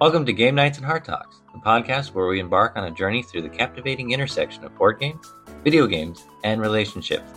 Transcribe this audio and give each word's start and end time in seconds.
Welcome 0.00 0.24
to 0.24 0.32
Game 0.32 0.54
Nights 0.54 0.78
and 0.78 0.86
Heart 0.86 1.04
Talks, 1.04 1.42
the 1.52 1.58
podcast 1.58 2.14
where 2.14 2.26
we 2.26 2.40
embark 2.40 2.74
on 2.74 2.84
a 2.84 2.90
journey 2.90 3.22
through 3.22 3.42
the 3.42 3.50
captivating 3.50 4.12
intersection 4.12 4.64
of 4.64 4.74
board 4.78 4.98
games, 4.98 5.30
video 5.62 5.86
games, 5.86 6.24
and 6.42 6.58
relationships. 6.62 7.30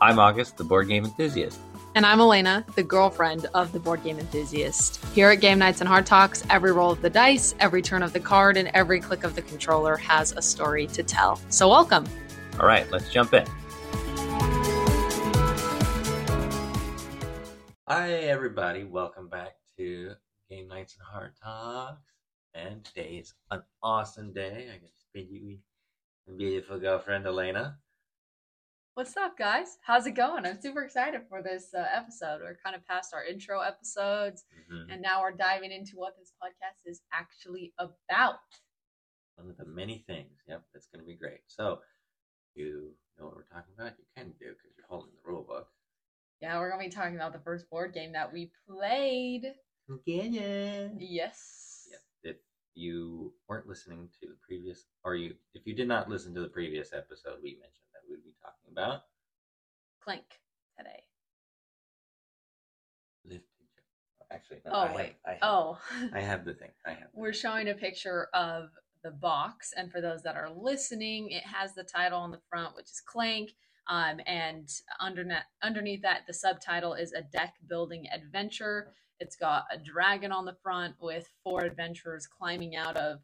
I'm 0.00 0.20
August, 0.20 0.56
the 0.56 0.62
board 0.62 0.86
game 0.86 1.04
enthusiast. 1.04 1.58
And 1.96 2.06
I'm 2.06 2.20
Elena, 2.20 2.64
the 2.76 2.84
girlfriend 2.84 3.46
of 3.54 3.72
the 3.72 3.80
board 3.80 4.04
game 4.04 4.20
enthusiast. 4.20 5.04
Here 5.14 5.30
at 5.30 5.40
Game 5.40 5.58
Nights 5.58 5.80
and 5.80 5.88
Hard 5.88 6.06
Talks, 6.06 6.44
every 6.48 6.70
roll 6.70 6.92
of 6.92 7.02
the 7.02 7.10
dice, 7.10 7.56
every 7.58 7.82
turn 7.82 8.04
of 8.04 8.12
the 8.12 8.20
card, 8.20 8.56
and 8.56 8.68
every 8.72 9.00
click 9.00 9.24
of 9.24 9.34
the 9.34 9.42
controller 9.42 9.96
has 9.96 10.30
a 10.30 10.42
story 10.42 10.86
to 10.86 11.02
tell. 11.02 11.40
So, 11.48 11.68
welcome. 11.68 12.06
All 12.60 12.68
right, 12.68 12.88
let's 12.92 13.10
jump 13.10 13.34
in. 13.34 13.44
Hi, 17.88 18.12
everybody. 18.12 18.84
Welcome 18.84 19.26
back 19.28 19.56
to 19.76 20.14
Game 20.50 20.68
Nights 20.68 20.96
and 20.98 21.06
Hard 21.06 21.32
Talks. 21.42 22.12
And 22.54 22.84
today 22.84 23.16
is 23.20 23.34
an 23.50 23.62
awesome 23.82 24.32
day. 24.32 24.68
I 24.72 24.78
get 24.78 24.94
to 24.94 25.00
speak 25.00 25.28
to 25.28 25.34
you, 25.36 25.58
beautiful 26.38 26.78
girlfriend, 26.78 27.26
Elena. 27.26 27.78
What's 28.94 29.14
up, 29.16 29.36
guys? 29.36 29.76
How's 29.84 30.06
it 30.06 30.12
going? 30.12 30.46
I'm 30.46 30.58
super 30.60 30.82
excited 30.82 31.20
for 31.28 31.42
this 31.42 31.74
uh, 31.74 31.84
episode. 31.92 32.40
We're 32.40 32.56
kind 32.64 32.74
of 32.74 32.86
past 32.86 33.12
our 33.12 33.22
intro 33.24 33.60
episodes, 33.60 34.44
Mhm. 34.70 34.90
and 34.90 35.02
now 35.02 35.20
we're 35.20 35.32
diving 35.36 35.70
into 35.70 35.96
what 35.96 36.16
this 36.16 36.32
podcast 36.42 36.88
is 36.88 37.02
actually 37.12 37.74
about. 37.78 38.38
One 39.34 39.50
of 39.50 39.58
the 39.58 39.66
many 39.66 39.98
things. 40.06 40.40
Yep, 40.48 40.64
it's 40.74 40.86
going 40.86 41.00
to 41.04 41.06
be 41.06 41.14
great. 41.16 41.40
So, 41.46 41.82
you 42.54 42.96
know 43.18 43.26
what 43.26 43.36
we're 43.36 43.42
talking 43.42 43.74
about? 43.74 43.98
You 43.98 44.06
can 44.16 44.30
do 44.38 44.54
because 44.54 44.74
you're 44.78 44.86
holding 44.86 45.12
the 45.12 45.30
rule 45.30 45.42
book. 45.42 45.68
Yeah, 46.40 46.58
we're 46.58 46.70
going 46.70 46.88
to 46.88 46.88
be 46.88 46.94
talking 47.02 47.16
about 47.16 47.34
the 47.34 47.40
first 47.40 47.68
board 47.68 47.92
game 47.92 48.12
that 48.12 48.32
we 48.32 48.50
played. 48.66 49.54
Yeah. 50.04 50.88
Yes. 50.98 51.88
Yep. 51.90 52.00
If 52.22 52.36
you 52.74 53.32
weren't 53.48 53.66
listening 53.68 54.08
to 54.20 54.28
the 54.28 54.36
previous, 54.46 54.84
or 55.04 55.14
you, 55.14 55.34
if 55.54 55.66
you 55.66 55.74
did 55.74 55.88
not 55.88 56.08
listen 56.08 56.34
to 56.34 56.40
the 56.40 56.48
previous 56.48 56.92
episode, 56.92 57.38
we 57.42 57.52
mentioned 57.52 57.86
that 57.92 58.00
we'd 58.08 58.24
be 58.24 58.34
talking 58.42 58.72
about 58.72 59.02
Clank 60.02 60.24
today. 60.76 61.04
lift. 63.24 63.44
Actually, 64.30 64.60
no, 64.64 64.72
Oh, 64.72 64.80
I 64.80 64.86
have- 64.88 64.96
wait. 64.96 65.16
I 65.24 65.30
have, 65.32 65.38
Oh. 65.42 65.80
I 66.12 66.20
have 66.20 66.44
the 66.44 66.54
thing. 66.54 66.72
I 66.84 66.90
have. 66.94 67.08
We're 67.14 67.32
thing. 67.32 67.40
showing 67.40 67.68
a 67.68 67.74
picture 67.74 68.28
of 68.34 68.70
the 69.04 69.10
box, 69.12 69.72
and 69.76 69.90
for 69.92 70.00
those 70.00 70.22
that 70.22 70.34
are 70.36 70.50
listening, 70.50 71.30
it 71.30 71.44
has 71.44 71.74
the 71.74 71.84
title 71.84 72.18
on 72.18 72.32
the 72.32 72.40
front, 72.50 72.74
which 72.74 72.86
is 72.86 73.00
Clank. 73.00 73.50
Um, 73.88 74.20
and 74.26 74.68
underneath, 74.98 75.44
underneath 75.62 76.02
that, 76.02 76.26
the 76.26 76.34
subtitle 76.34 76.94
is 76.94 77.12
a 77.12 77.22
deck 77.22 77.54
building 77.68 78.08
adventure. 78.12 78.92
It's 79.20 79.36
got 79.36 79.64
a 79.72 79.78
dragon 79.78 80.30
on 80.32 80.44
the 80.44 80.56
front 80.62 80.94
with 81.00 81.28
four 81.42 81.62
adventurers 81.64 82.26
climbing 82.26 82.76
out 82.76 82.96
of 82.96 83.20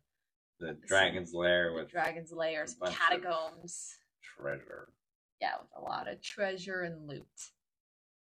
the 0.59 0.77
dragon's 0.87 1.35
lair 1.35 1.73
with 1.75 1.91
dragon's 1.91 2.33
lair, 2.33 2.67
some 2.67 2.93
catacombs. 2.93 3.95
treasure. 4.23 4.89
Yeah, 5.41 5.55
with 5.61 5.69
a 5.77 5.81
lot 5.81 6.09
of 6.09 6.23
treasure 6.23 6.83
and 6.83 7.07
loot. 7.09 7.27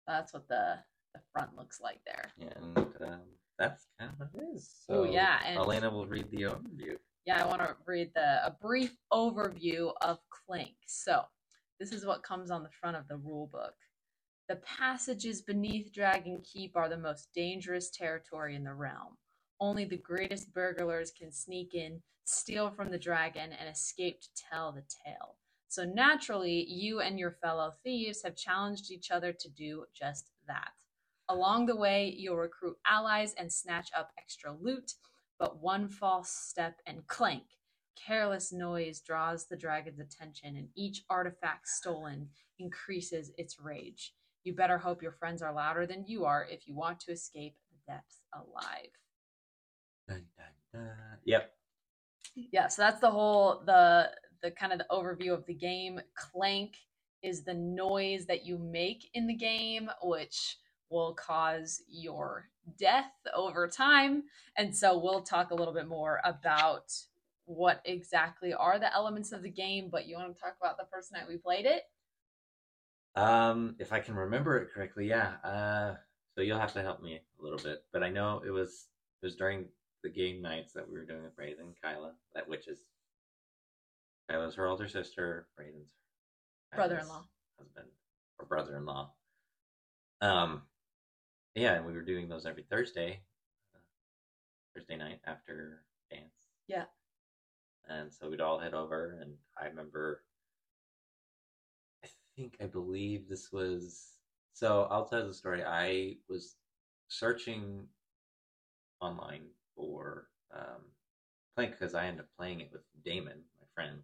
That's 0.07 0.33
what 0.33 0.49
the 0.49 0.79
the 1.15 1.21
front 1.33 1.57
looks 1.57 1.81
like 1.81 2.01
there. 2.07 2.31
Yeah, 2.39 2.49
And 2.57 2.79
um, 3.05 3.21
that's 3.59 3.87
kind 3.99 4.13
of 4.13 4.19
what 4.19 4.29
it 4.43 4.47
is. 4.57 4.71
Oh, 4.89 5.05
So 5.05 5.11
yeah, 5.11 5.41
and- 5.45 5.59
Elena 5.59 5.91
will 5.91 6.07
read 6.07 6.31
the 6.31 6.43
overview. 6.43 6.97
yeah, 7.27 7.43
I 7.43 7.47
want 7.47 7.61
to 7.61 7.75
read 7.85 8.11
the 8.15 8.47
a 8.47 8.57
brief 8.61 8.97
overview 9.13 9.93
of 10.03 10.19
Clank. 10.31 10.75
So, 10.87 11.23
this 11.81 11.93
is 11.93 12.07
what 12.07 12.23
comes 12.23 12.51
on 12.53 12.63
the 12.63 12.71
front 12.81 12.97
of 12.97 13.07
the 13.09 13.17
rule 13.17 13.49
book. 13.53 13.75
The 14.51 14.57
passages 14.57 15.43
beneath 15.43 15.93
Dragon 15.93 16.43
Keep 16.43 16.77
are 16.77 16.89
the 16.89 16.99
most 16.99 17.33
dangerous 17.33 17.89
territory 17.89 18.57
in 18.57 18.65
the 18.65 18.75
realm. 18.75 19.17
Only 19.61 19.85
the 19.85 19.97
greatest 19.97 20.53
burglars 20.53 21.13
can 21.13 21.31
sneak 21.31 21.73
in, 21.73 22.03
steal 22.25 22.69
from 22.69 22.91
the 22.91 22.99
dragon, 22.99 23.53
and 23.53 23.69
escape 23.69 24.21
to 24.21 24.29
tell 24.51 24.73
the 24.73 24.83
tale. 25.07 25.37
So 25.69 25.85
naturally, 25.85 26.67
you 26.69 26.99
and 26.99 27.17
your 27.17 27.31
fellow 27.31 27.75
thieves 27.85 28.25
have 28.25 28.35
challenged 28.35 28.91
each 28.91 29.13
other 29.13 29.33
to 29.33 29.49
do 29.49 29.85
just 29.95 30.33
that. 30.49 30.73
Along 31.29 31.67
the 31.67 31.77
way, 31.77 32.13
you'll 32.19 32.35
recruit 32.35 32.77
allies 32.85 33.35
and 33.35 33.53
snatch 33.53 33.91
up 33.97 34.11
extra 34.19 34.53
loot, 34.53 34.95
but 35.39 35.63
one 35.63 35.89
false 35.89 36.29
step 36.29 36.81
and 36.87 37.07
clank. 37.07 37.45
Careless 37.95 38.53
noise 38.53 39.01
draws 39.01 39.47
the 39.47 39.57
dragon's 39.57 40.01
attention, 40.01 40.57
and 40.57 40.71
each 40.75 41.05
artifact 41.09 41.69
stolen 41.69 42.31
increases 42.59 43.31
its 43.39 43.61
rage. 43.61 44.13
You 44.45 44.55
better 44.55 44.79
hope 44.79 45.03
your 45.03 45.13
friends 45.13 45.43
are 45.43 45.53
louder 45.53 45.87
than 45.87 46.05
you 46.07 46.25
are 46.25 46.47
if 46.51 46.67
you 46.67 46.75
want 46.75 47.01
to 47.01 47.13
escape 47.13 47.55
the 47.71 47.93
depths 47.93 48.23
alive. 48.35 48.91
Dun, 50.09 50.25
dun, 50.37 50.83
dun. 50.83 51.19
Yep. 51.25 51.53
Yeah, 52.35 52.69
so 52.69 52.83
that's 52.83 53.01
the 53.01 53.11
whole 53.11 53.63
the 53.67 54.11
the 54.43 54.51
kind 54.51 54.73
of 54.73 54.79
the 54.79 54.87
overview 54.91 55.35
of 55.35 55.45
the 55.47 55.55
game. 55.55 56.01
Clank 56.15 56.77
is 57.23 57.45
the 57.45 57.55
noise 57.55 58.27
that 58.27 58.47
you 58.47 58.57
make 58.59 59.11
in 59.15 59.27
the 59.27 59.35
game, 59.35 59.91
which 60.03 60.57
will 60.89 61.15
cause 61.15 61.83
your 61.89 62.49
death 62.79 63.13
over 63.35 63.69
time. 63.69 64.25
And 64.57 64.75
so 64.75 64.99
we'll 64.99 65.23
talk 65.23 65.51
a 65.51 65.55
little 65.55 65.75
bit 65.75 65.87
more 65.87 66.21
about 66.25 66.93
what 67.45 67.81
exactly 67.85 68.53
are 68.53 68.79
the 68.79 68.93
elements 68.95 69.33
of 69.33 69.43
the 69.43 69.51
game, 69.51 69.89
but 69.91 70.07
you 70.07 70.17
want 70.17 70.35
to 70.35 70.41
talk 70.41 70.57
about 70.61 70.77
the 70.79 70.87
first 70.93 71.13
night 71.13 71.29
we 71.29 71.37
played 71.37 71.67
it? 71.67 71.83
Um, 73.17 73.77
if 73.79 73.93
I 73.93 74.01
can 74.01 74.15
remember 74.15 74.57
it 74.59 74.71
correctly, 74.73 75.09
yeah. 75.09 75.33
Uh, 75.45 75.97
so 76.35 76.43
you'll 76.43 76.59
have 76.61 76.73
to 76.75 76.83
help 76.83 77.03
me 77.03 77.17
a 77.17 77.43
little 77.43 77.59
bit, 77.59 77.85
but 77.93 78.03
I 78.03 78.11
know 78.11 78.43
it 78.47 78.51
was 78.51 78.87
it 79.23 79.27
was 79.27 79.37
during 79.37 79.67
the 80.03 80.09
game 80.09 80.41
nights 80.41 80.73
that 80.73 80.89
we 80.89 80.97
were 80.97 81.05
doing 81.05 81.23
with 81.25 81.37
Braden 81.37 81.61
and 81.61 81.75
Kyla, 81.83 82.13
that 82.35 82.49
which 82.49 82.69
is 82.69 82.79
Kyla's 84.31 84.55
her 84.55 84.67
older 84.67 84.89
sister, 84.89 85.49
Braden's 85.57 85.91
Brother-in-law. 86.75 87.25
husband 87.59 87.89
or 88.39 88.47
brother-in-law. 88.47 89.11
Um, 90.21 90.63
yeah, 91.55 91.75
and 91.75 91.87
we 91.87 91.93
were 91.93 92.03
doing 92.03 92.29
those 92.29 92.47
every 92.47 92.63
Thursday, 92.63 93.21
uh, 93.75 93.81
Thursday 94.75 94.97
night 94.97 95.21
after 95.27 95.83
dance. 96.11 96.47
Yeah. 96.69 96.85
And 97.89 98.13
so 98.13 98.31
we'd 98.31 98.41
all 98.41 98.61
head 98.61 98.73
over, 98.73 99.19
and 99.21 99.33
I 99.61 99.67
remember 99.67 100.23
think 102.41 102.57
I 102.63 102.67
believe 102.67 103.29
this 103.29 103.53
was 103.53 104.17
so 104.53 104.89
I'll 104.91 105.07
tell 105.07 105.27
the 105.27 105.35
story. 105.35 105.63
I 105.65 106.17
was 106.29 106.57
searching 107.09 107.87
online 109.01 109.45
for 109.77 110.29
um 110.55 110.83
playing 111.55 111.73
because 111.73 111.95
I 111.95 112.07
ended 112.07 112.21
up 112.21 112.29
playing 112.39 112.61
it 112.61 112.71
with 112.73 112.83
Damon, 113.05 113.41
my 113.61 113.67
friend, 113.75 113.99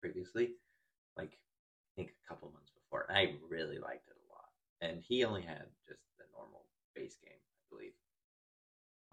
previously, 0.00 0.52
like 1.16 1.32
I 1.32 1.90
think 1.96 2.10
a 2.10 2.28
couple 2.28 2.50
months 2.50 2.70
before. 2.70 3.06
I 3.10 3.34
really 3.48 3.78
liked 3.78 4.08
it 4.08 4.16
a 4.16 4.32
lot. 4.32 4.48
And 4.80 5.02
he 5.06 5.24
only 5.24 5.42
had 5.42 5.66
just 5.86 6.00
the 6.18 6.24
normal 6.36 6.64
base 6.94 7.16
game. 7.22 7.43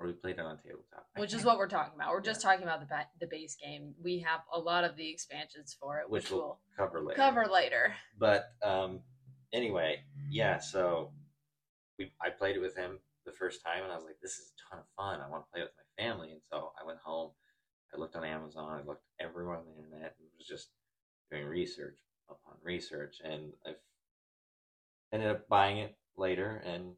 Or 0.01 0.07
we 0.07 0.13
played 0.13 0.35
it 0.39 0.41
on 0.41 0.57
tabletop. 0.57 1.05
I 1.15 1.19
Which 1.19 1.33
is 1.33 1.45
what 1.45 1.57
we're 1.57 1.67
talking 1.69 1.93
about. 1.95 2.11
We're 2.11 2.21
just 2.21 2.41
talking 2.41 2.63
about 2.63 2.79
the 2.79 2.87
ba- 2.87 3.07
the 3.19 3.27
base 3.27 3.55
game. 3.55 3.93
We 4.01 4.19
have 4.19 4.41
a 4.51 4.59
lot 4.59 4.83
of 4.83 4.95
the 4.95 5.09
expansions 5.09 5.75
for 5.79 5.99
it, 5.99 6.09
which, 6.09 6.23
which 6.25 6.31
we'll 6.31 6.39
we'll 6.39 6.87
cover 6.87 7.01
later. 7.01 7.15
cover 7.17 7.45
later. 7.51 7.93
but 8.17 8.45
um 8.63 9.01
anyway 9.53 9.99
yeah 10.29 10.57
so 10.57 11.11
we 11.99 12.09
i 12.21 12.29
played 12.29 12.55
it 12.55 12.59
with 12.61 12.75
him 12.75 12.99
the 13.25 13.33
first 13.33 13.61
time 13.65 13.83
and 13.83 13.91
i 13.91 13.95
was 13.95 14.05
like 14.05 14.15
this 14.21 14.31
is 14.39 14.49
a 14.53 14.55
ton 14.69 14.79
of 14.79 14.85
fun 14.95 15.19
i 15.19 15.29
want 15.29 15.43
to 15.45 15.51
play 15.51 15.59
it 15.61 15.65
with 15.65 15.73
my 15.75 16.03
family 16.03 16.31
and 16.31 16.39
so 16.49 16.71
i 16.81 16.85
went 16.87 16.97
home 17.03 17.31
i 17.93 17.99
looked 17.99 18.15
on 18.15 18.23
amazon 18.23 18.79
i 18.81 18.87
looked 18.87 19.03
everywhere 19.19 19.57
on 19.57 19.65
the 19.65 19.75
internet 19.83 20.15
and 20.19 20.27
was 20.37 20.47
just 20.47 20.69
doing 21.29 21.45
research 21.45 21.97
upon 22.29 22.55
research 22.63 23.17
and 23.25 23.51
i've 23.67 23.75
ended 25.11 25.29
up 25.29 25.47
buying 25.49 25.79
it 25.79 25.97
later 26.15 26.63
and 26.65 26.95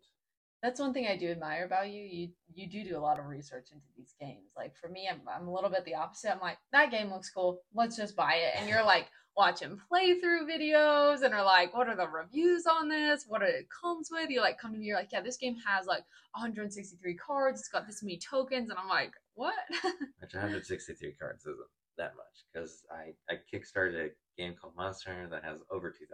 That's 0.63 0.79
one 0.79 0.93
thing 0.93 1.07
I 1.07 1.17
do 1.17 1.29
admire 1.29 1.65
about 1.65 1.91
you. 1.91 2.01
You 2.01 2.29
you 2.53 2.67
do 2.69 2.89
do 2.89 2.97
a 2.97 2.99
lot 2.99 3.19
of 3.19 3.25
research 3.25 3.67
into 3.73 3.85
these 3.97 4.15
games. 4.19 4.51
Like 4.55 4.75
for 4.77 4.87
me, 4.87 5.09
I'm 5.11 5.21
I'm 5.27 5.47
a 5.47 5.53
little 5.53 5.69
bit 5.69 5.83
the 5.83 5.95
opposite. 5.95 6.31
I'm 6.31 6.39
like 6.39 6.57
that 6.71 6.89
game 6.89 7.11
looks 7.11 7.29
cool. 7.29 7.59
Let's 7.75 7.97
just 7.97 8.15
buy 8.15 8.35
it. 8.35 8.53
And 8.57 8.69
you're 8.69 8.83
like 8.83 9.07
watching 9.35 9.77
playthrough 9.91 10.47
videos 10.49 11.23
and 11.23 11.33
are 11.33 11.43
like, 11.43 11.75
what 11.75 11.89
are 11.89 11.97
the 11.97 12.07
reviews 12.07 12.65
on 12.65 12.87
this? 12.87 13.25
What 13.27 13.41
it 13.41 13.67
comes 13.81 14.07
with? 14.09 14.29
You 14.29 14.39
like 14.39 14.57
come 14.57 14.71
to 14.71 14.79
me, 14.79 14.85
you're 14.85 14.97
like, 14.97 15.11
yeah, 15.11 15.21
this 15.21 15.37
game 15.37 15.57
has 15.67 15.85
like 15.85 16.03
163 16.33 17.13
cards. 17.15 17.59
It's 17.59 17.69
got 17.69 17.85
this 17.85 18.01
many 18.01 18.17
tokens, 18.17 18.69
and 18.69 18.79
I'm 18.79 18.87
like, 18.87 19.11
what? 19.35 19.53
which 20.21 20.33
163 20.33 21.11
cards 21.19 21.41
isn't 21.41 21.57
that 21.97 22.13
much 22.15 22.45
because 22.51 22.83
i 22.91 23.13
i 23.31 23.37
kickstarted 23.53 24.07
a 24.07 24.09
game 24.41 24.55
called 24.59 24.75
monster 24.75 25.11
hunter 25.11 25.29
that 25.29 25.43
has 25.43 25.59
over 25.69 25.91
2000 25.91 26.09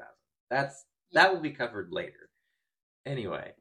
that's 0.50 0.86
that 1.14 1.32
will 1.32 1.40
be 1.40 1.52
covered 1.52 1.90
later 1.92 2.30
anyway 3.06 3.54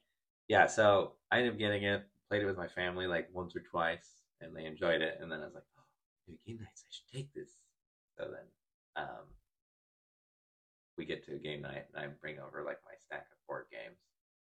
yeah 0.49 0.67
so 0.67 1.13
i 1.31 1.39
ended 1.39 1.53
up 1.53 1.59
getting 1.59 1.85
it 1.85 2.07
played 2.29 2.43
it 2.43 2.47
with 2.47 2.57
my 2.57 2.69
family 2.69 3.07
like 3.07 3.29
once 3.33 3.55
or 3.57 3.61
twice 3.61 4.23
and 4.41 4.55
they 4.57 4.65
enjoyed 4.67 5.03
it 5.03 5.19
and 5.21 5.31
then 5.31 5.41
i 5.41 5.45
was 5.45 5.55
like 5.55 5.65
oh 5.79 6.35
game 6.47 6.59
nights 6.61 6.85
i 6.85 6.91
should 6.91 7.17
take 7.17 7.33
this 7.35 7.51
so 8.19 8.25
then 8.25 9.05
um 9.05 9.25
we 10.97 11.05
get 11.05 11.25
to 11.25 11.35
a 11.35 11.39
game 11.39 11.63
night 11.63 11.85
and 11.95 12.05
i 12.05 12.07
bring 12.21 12.39
over 12.39 12.63
like 12.65 12.79
my 12.85 12.95
stack 12.99 13.27
of 13.31 13.39
board 13.47 13.67
games 13.71 13.99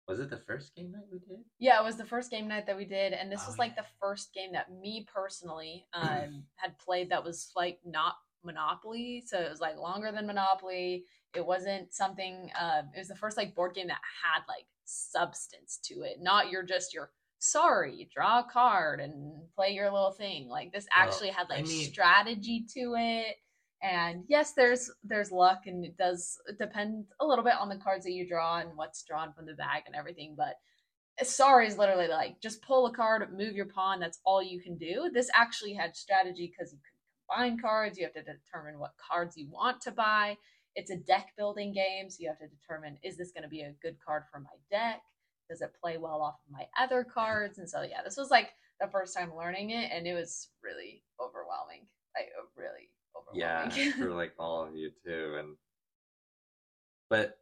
Was 0.08 0.20
it 0.20 0.30
the 0.30 0.38
first 0.38 0.74
game 0.74 0.90
night 0.92 1.04
we 1.12 1.18
did? 1.18 1.44
Yeah, 1.58 1.78
it 1.80 1.84
was 1.84 1.96
the 1.96 2.06
first 2.06 2.30
game 2.30 2.48
night 2.48 2.64
that 2.66 2.78
we 2.78 2.86
did, 2.86 3.12
and 3.12 3.30
this 3.30 3.42
Oh, 3.44 3.50
was 3.50 3.58
like 3.58 3.74
yeah. 3.76 3.82
the 3.82 3.88
first 4.00 4.32
game 4.32 4.52
that 4.52 4.72
me 4.72 5.06
personally 5.12 5.84
um, 5.92 6.44
had 6.56 6.78
played 6.78 7.10
that 7.10 7.22
was 7.24 7.52
like 7.54 7.78
not 7.84 8.14
Monopoly, 8.44 9.22
so 9.26 9.38
it 9.38 9.50
was 9.50 9.60
like 9.60 9.76
longer 9.76 10.10
than 10.12 10.26
Monopoly. 10.26 11.04
It 11.34 11.44
wasn't 11.44 11.92
something. 11.92 12.50
Um, 12.60 12.90
it 12.94 12.98
was 12.98 13.08
the 13.08 13.14
first 13.16 13.36
like 13.36 13.54
board 13.54 13.74
game 13.74 13.88
that 13.88 14.00
had 14.24 14.42
like 14.48 14.66
substance 14.84 15.78
to 15.84 16.02
it, 16.02 16.16
not 16.20 16.50
your 16.50 16.62
just 16.62 16.94
your 16.94 17.10
sorry 17.40 18.08
draw 18.12 18.40
a 18.40 18.50
card 18.50 18.98
and 19.00 19.32
play 19.54 19.70
your 19.70 19.90
little 19.92 20.10
thing. 20.12 20.48
Like 20.48 20.72
this 20.72 20.86
Well, 20.96 21.06
actually 21.06 21.28
had 21.30 21.46
I 21.50 21.56
like 21.56 21.66
mean- 21.66 21.84
strategy 21.90 22.66
to 22.74 22.94
it. 22.96 23.36
And 23.80 24.24
yes, 24.28 24.54
there's 24.54 24.90
there's 25.04 25.30
luck, 25.30 25.60
and 25.66 25.84
it 25.84 25.96
does 25.96 26.36
depend 26.58 27.04
a 27.20 27.26
little 27.26 27.44
bit 27.44 27.54
on 27.60 27.68
the 27.68 27.76
cards 27.76 28.04
that 28.04 28.12
you 28.12 28.26
draw 28.28 28.58
and 28.58 28.70
what's 28.76 29.04
drawn 29.04 29.32
from 29.32 29.46
the 29.46 29.54
bag 29.54 29.84
and 29.86 29.94
everything. 29.94 30.34
But 30.36 30.56
sorry 31.22 31.66
is 31.68 31.78
literally 31.78 32.08
like 32.08 32.40
just 32.42 32.62
pull 32.62 32.86
a 32.86 32.92
card, 32.94 33.22
move 33.36 33.54
your 33.54 33.66
pawn. 33.66 34.00
That's 34.00 34.18
all 34.24 34.42
you 34.42 34.60
can 34.60 34.76
do. 34.78 35.10
This 35.14 35.30
actually 35.34 35.74
had 35.74 35.94
strategy 35.96 36.52
because 36.52 36.72
you 36.72 36.78
could 36.78 36.97
combine 37.28 37.58
cards. 37.58 37.98
You 37.98 38.04
have 38.04 38.14
to 38.14 38.22
determine 38.22 38.78
what 38.78 38.94
cards 38.96 39.36
you 39.36 39.48
want 39.50 39.80
to 39.82 39.90
buy. 39.90 40.36
It's 40.74 40.90
a 40.90 40.96
deck 40.96 41.32
building 41.36 41.72
game, 41.72 42.10
so 42.10 42.18
you 42.20 42.28
have 42.28 42.38
to 42.38 42.46
determine 42.46 42.98
is 43.02 43.16
this 43.16 43.32
going 43.32 43.42
to 43.42 43.48
be 43.48 43.62
a 43.62 43.74
good 43.82 43.96
card 44.04 44.24
for 44.30 44.40
my 44.40 44.50
deck? 44.70 45.02
Does 45.50 45.62
it 45.62 45.72
play 45.80 45.96
well 45.96 46.20
off 46.20 46.36
of 46.46 46.52
my 46.52 46.66
other 46.78 47.04
cards? 47.04 47.58
And 47.58 47.68
so 47.68 47.82
yeah, 47.82 48.02
this 48.04 48.16
was 48.16 48.30
like 48.30 48.50
the 48.80 48.86
first 48.86 49.16
time 49.16 49.34
learning 49.36 49.70
it, 49.70 49.90
and 49.92 50.06
it 50.06 50.14
was 50.14 50.48
really 50.62 51.02
overwhelming. 51.20 51.86
Like 52.14 52.28
uh, 52.38 52.46
really 52.56 52.90
overwhelming. 53.16 53.76
Yeah, 53.76 53.92
for 53.98 54.14
like 54.14 54.34
all 54.38 54.62
of 54.62 54.76
you 54.76 54.90
too, 55.04 55.36
and 55.38 55.56
but 57.08 57.38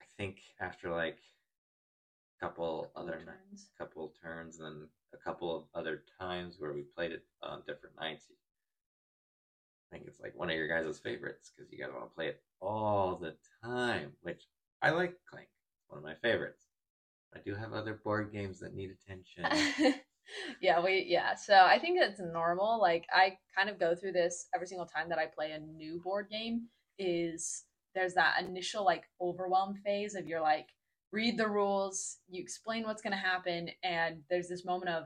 I 0.00 0.04
think 0.16 0.38
after 0.60 0.90
like 0.90 1.18
a 2.40 2.44
couple 2.44 2.90
other 2.94 3.20
turns. 3.24 3.68
couple 3.78 4.12
turns 4.22 4.58
and 4.58 4.66
then 4.66 4.88
a 5.12 5.16
couple 5.16 5.54
of 5.54 5.64
other 5.74 6.02
times 6.20 6.56
where 6.58 6.72
we 6.72 6.82
played 6.82 7.12
it 7.12 7.24
on 7.42 7.62
different 7.66 7.96
nights. 7.98 8.26
I 9.90 9.96
think 9.96 10.06
it's 10.06 10.14
like 10.26 10.38
one 10.38 10.50
of 10.50 10.56
your 10.56 10.68
guys' 10.68 10.98
favorites 10.98 11.52
because 11.56 11.70
you 11.72 11.78
guys 11.78 11.92
want 11.92 12.10
to 12.10 12.14
play 12.14 12.28
it 12.28 12.42
all 12.60 13.16
the 13.16 13.34
time, 13.64 14.12
which 14.22 14.42
I 14.82 14.90
like 14.90 15.14
Clank. 15.30 15.46
One 15.88 15.98
of 15.98 16.04
my 16.04 16.14
favorites. 16.14 16.64
I 17.34 17.38
do 17.44 17.54
have 17.54 17.72
other 17.72 18.00
board 18.02 18.32
games 18.32 18.58
that 18.60 18.74
need 18.74 18.90
attention. 18.90 20.00
yeah, 20.60 20.82
we 20.82 21.04
yeah. 21.06 21.36
So 21.36 21.54
I 21.54 21.78
think 21.78 21.98
it's 22.00 22.20
normal. 22.20 22.80
Like 22.80 23.06
I 23.12 23.36
kind 23.56 23.70
of 23.70 23.78
go 23.78 23.94
through 23.94 24.12
this 24.12 24.48
every 24.54 24.66
single 24.66 24.86
time 24.86 25.08
that 25.10 25.18
I 25.18 25.26
play 25.26 25.52
a 25.52 25.60
new 25.60 26.00
board 26.02 26.28
game. 26.28 26.62
Is 26.98 27.64
there's 27.94 28.14
that 28.14 28.42
initial 28.44 28.84
like 28.84 29.04
overwhelm 29.20 29.74
phase 29.84 30.16
of 30.16 30.26
you're 30.26 30.40
like 30.40 30.68
read 31.12 31.38
the 31.38 31.48
rules, 31.48 32.18
you 32.28 32.42
explain 32.42 32.82
what's 32.84 33.02
going 33.02 33.12
to 33.12 33.16
happen, 33.16 33.70
and 33.84 34.22
there's 34.28 34.48
this 34.48 34.64
moment 34.64 34.90
of 34.90 35.04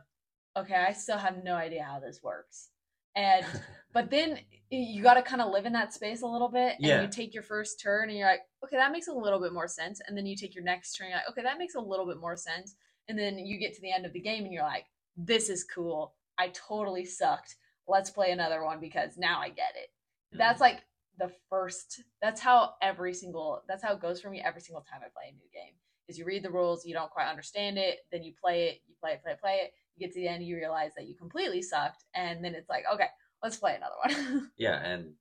okay, 0.56 0.74
I 0.74 0.92
still 0.92 1.18
have 1.18 1.44
no 1.44 1.54
idea 1.56 1.84
how 1.84 2.00
this 2.00 2.20
works, 2.22 2.70
and 3.16 3.44
but 3.92 4.10
then 4.10 4.38
you 4.70 5.02
got 5.02 5.14
to 5.14 5.22
kind 5.22 5.42
of 5.42 5.50
live 5.50 5.66
in 5.66 5.72
that 5.72 5.92
space 5.92 6.22
a 6.22 6.26
little 6.26 6.48
bit 6.48 6.76
and 6.76 6.86
Yeah. 6.86 7.02
you 7.02 7.08
take 7.08 7.34
your 7.34 7.42
first 7.42 7.80
turn 7.80 8.08
and 8.08 8.18
you're 8.18 8.28
like 8.28 8.42
okay 8.64 8.76
that 8.76 8.92
makes 8.92 9.08
a 9.08 9.12
little 9.12 9.40
bit 9.40 9.52
more 9.52 9.68
sense 9.68 10.00
and 10.06 10.16
then 10.16 10.26
you 10.26 10.36
take 10.36 10.54
your 10.54 10.64
next 10.64 10.92
turn 10.92 11.06
and 11.06 11.12
you're 11.12 11.18
like 11.18 11.30
okay 11.30 11.42
that 11.42 11.58
makes 11.58 11.74
a 11.74 11.80
little 11.80 12.06
bit 12.06 12.20
more 12.20 12.36
sense 12.36 12.76
and 13.08 13.18
then 13.18 13.38
you 13.38 13.58
get 13.58 13.74
to 13.74 13.82
the 13.82 13.92
end 13.92 14.06
of 14.06 14.12
the 14.12 14.20
game 14.20 14.44
and 14.44 14.52
you're 14.52 14.62
like 14.62 14.86
this 15.16 15.48
is 15.50 15.64
cool. 15.64 16.14
I 16.38 16.48
totally 16.48 17.04
sucked. 17.04 17.56
Let's 17.86 18.10
play 18.10 18.30
another 18.30 18.64
one 18.64 18.80
because 18.80 19.18
now 19.18 19.40
i 19.40 19.48
get 19.48 19.74
it. 19.76 19.90
That's 20.32 20.58
mm. 20.58 20.62
like 20.62 20.82
the 21.18 21.30
first 21.50 22.02
that's 22.22 22.40
how 22.40 22.74
every 22.80 23.12
single 23.12 23.62
that's 23.68 23.82
how 23.82 23.92
it 23.92 24.00
goes 24.00 24.20
for 24.20 24.30
me 24.30 24.40
every 24.40 24.62
single 24.62 24.80
time 24.80 25.00
i 25.04 25.08
play 25.12 25.28
a 25.28 25.32
new 25.32 25.50
game 25.52 25.74
is 26.08 26.18
you 26.18 26.24
read 26.24 26.42
the 26.42 26.50
rules 26.50 26.86
you 26.86 26.94
don't 26.94 27.10
quite 27.10 27.28
understand 27.28 27.76
it 27.76 27.98
then 28.10 28.22
you 28.22 28.32
play 28.42 28.68
it 28.68 28.80
you 28.88 28.94
play 28.98 29.12
it 29.12 29.22
play 29.22 29.32
it 29.32 29.40
play 29.40 29.56
it 29.64 29.74
you 29.96 30.06
get 30.06 30.14
to 30.14 30.20
the 30.20 30.28
end 30.28 30.44
you 30.44 30.56
realize 30.56 30.92
that 30.96 31.06
you 31.06 31.14
completely 31.14 31.62
sucked 31.62 32.04
and 32.14 32.44
then 32.44 32.54
it's 32.54 32.68
like 32.68 32.84
okay 32.92 33.08
let's 33.42 33.56
play 33.56 33.76
another 33.76 33.94
one 34.04 34.50
yeah, 34.58 34.76
and 34.84 35.12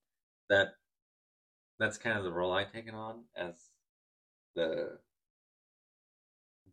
that 0.49 0.73
that's 1.79 1.97
kind 1.97 2.17
of 2.17 2.23
the 2.23 2.31
role 2.31 2.51
I've 2.51 2.71
taken 2.71 2.95
on 2.95 3.23
as 3.35 3.55
the 4.55 4.97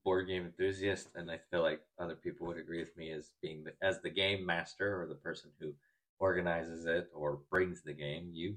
board 0.04 0.26
game 0.26 0.44
enthusiast, 0.44 1.08
and 1.14 1.30
I 1.30 1.38
feel 1.50 1.62
like 1.62 1.80
other 1.98 2.16
people 2.16 2.46
would 2.46 2.58
agree 2.58 2.80
with 2.80 2.96
me 2.96 3.12
as 3.12 3.30
being 3.42 3.64
the, 3.64 3.72
as 3.82 4.00
the 4.00 4.10
game 4.10 4.44
master 4.44 5.00
or 5.00 5.06
the 5.06 5.14
person 5.14 5.50
who 5.60 5.72
organizes 6.18 6.86
it 6.86 7.08
or 7.14 7.40
brings 7.50 7.82
the 7.82 7.92
game. 7.92 8.30
You 8.32 8.56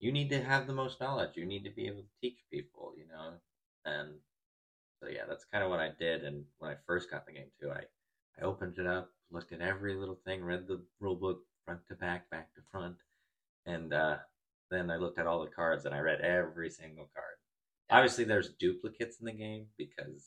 you 0.00 0.12
need 0.12 0.28
to 0.30 0.42
have 0.42 0.66
the 0.66 0.74
most 0.74 1.00
knowledge. 1.00 1.36
You 1.36 1.46
need 1.46 1.64
to 1.64 1.70
be 1.70 1.86
able 1.86 2.02
to 2.02 2.20
teach 2.20 2.38
people, 2.50 2.92
you 2.96 3.06
know, 3.08 3.34
and 3.86 4.10
so 5.02 5.08
yeah, 5.08 5.22
that's 5.28 5.46
kind 5.46 5.64
of 5.64 5.70
what 5.70 5.80
I 5.80 5.90
did. 5.98 6.24
And 6.24 6.44
when 6.58 6.70
I 6.70 6.76
first 6.86 7.10
got 7.10 7.26
the 7.26 7.32
game 7.32 7.50
too, 7.60 7.70
I 7.70 7.84
I 8.40 8.44
opened 8.44 8.78
it 8.78 8.86
up, 8.86 9.10
looked 9.30 9.52
at 9.52 9.60
every 9.60 9.94
little 9.94 10.18
thing, 10.24 10.42
read 10.42 10.66
the 10.66 10.82
rule 11.00 11.16
book 11.16 11.40
front 11.64 11.80
to 11.88 11.94
back, 11.94 12.30
back 12.30 12.54
to 12.54 12.60
front, 12.70 12.96
and 13.66 13.92
uh, 13.92 14.16
then 14.70 14.90
I 14.90 14.96
looked 14.96 15.18
at 15.18 15.26
all 15.26 15.44
the 15.44 15.50
cards 15.50 15.84
and 15.84 15.94
I 15.94 16.00
read 16.00 16.20
every 16.20 16.70
single 16.70 17.08
card. 17.14 17.36
Obviously, 17.90 18.24
there's 18.24 18.50
duplicates 18.58 19.18
in 19.20 19.26
the 19.26 19.32
game 19.32 19.66
because 19.78 20.26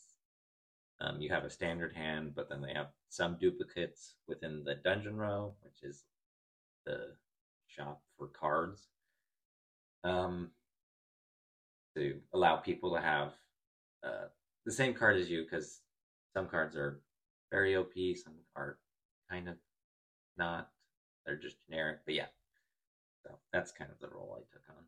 um, 1.02 1.22
you 1.22 1.30
have 1.30 1.44
a 1.44 1.50
standard 1.50 1.94
hand, 1.94 2.34
but 2.36 2.50
then 2.50 2.62
they 2.62 2.74
have 2.74 2.88
some 3.10 3.38
duplicates 3.40 4.16
within 4.28 4.64
the 4.64 4.76
dungeon 4.76 5.16
row, 5.16 5.54
which 5.62 5.84
is 5.84 6.04
the 6.86 7.16
shop 7.68 8.02
for 8.18 8.28
cards, 8.28 8.88
um, 10.04 10.52
to 11.96 12.20
allow 12.34 12.58
people 12.58 12.96
to 12.96 13.02
have 13.02 13.34
uh, 14.04 14.28
the 14.66 14.72
same 14.72 14.94
card 14.94 15.18
as 15.18 15.30
you 15.30 15.44
because 15.44 15.82
some 16.34 16.48
cards 16.48 16.76
are 16.76 17.02
very 17.52 17.76
OP, 17.76 17.94
some 18.24 18.34
are 18.56 18.78
kind 19.30 19.48
of 19.48 19.56
not. 20.38 20.70
They're 21.26 21.38
just 21.38 21.58
generic, 21.68 22.00
but 22.06 22.16
yeah. 22.16 22.28
So 23.24 23.32
that's 23.52 23.72
kind 23.72 23.92
of 23.92 24.00
the 24.00 24.14
role 24.14 24.38
I 24.38 24.44
took 24.52 24.64
on. 24.70 24.84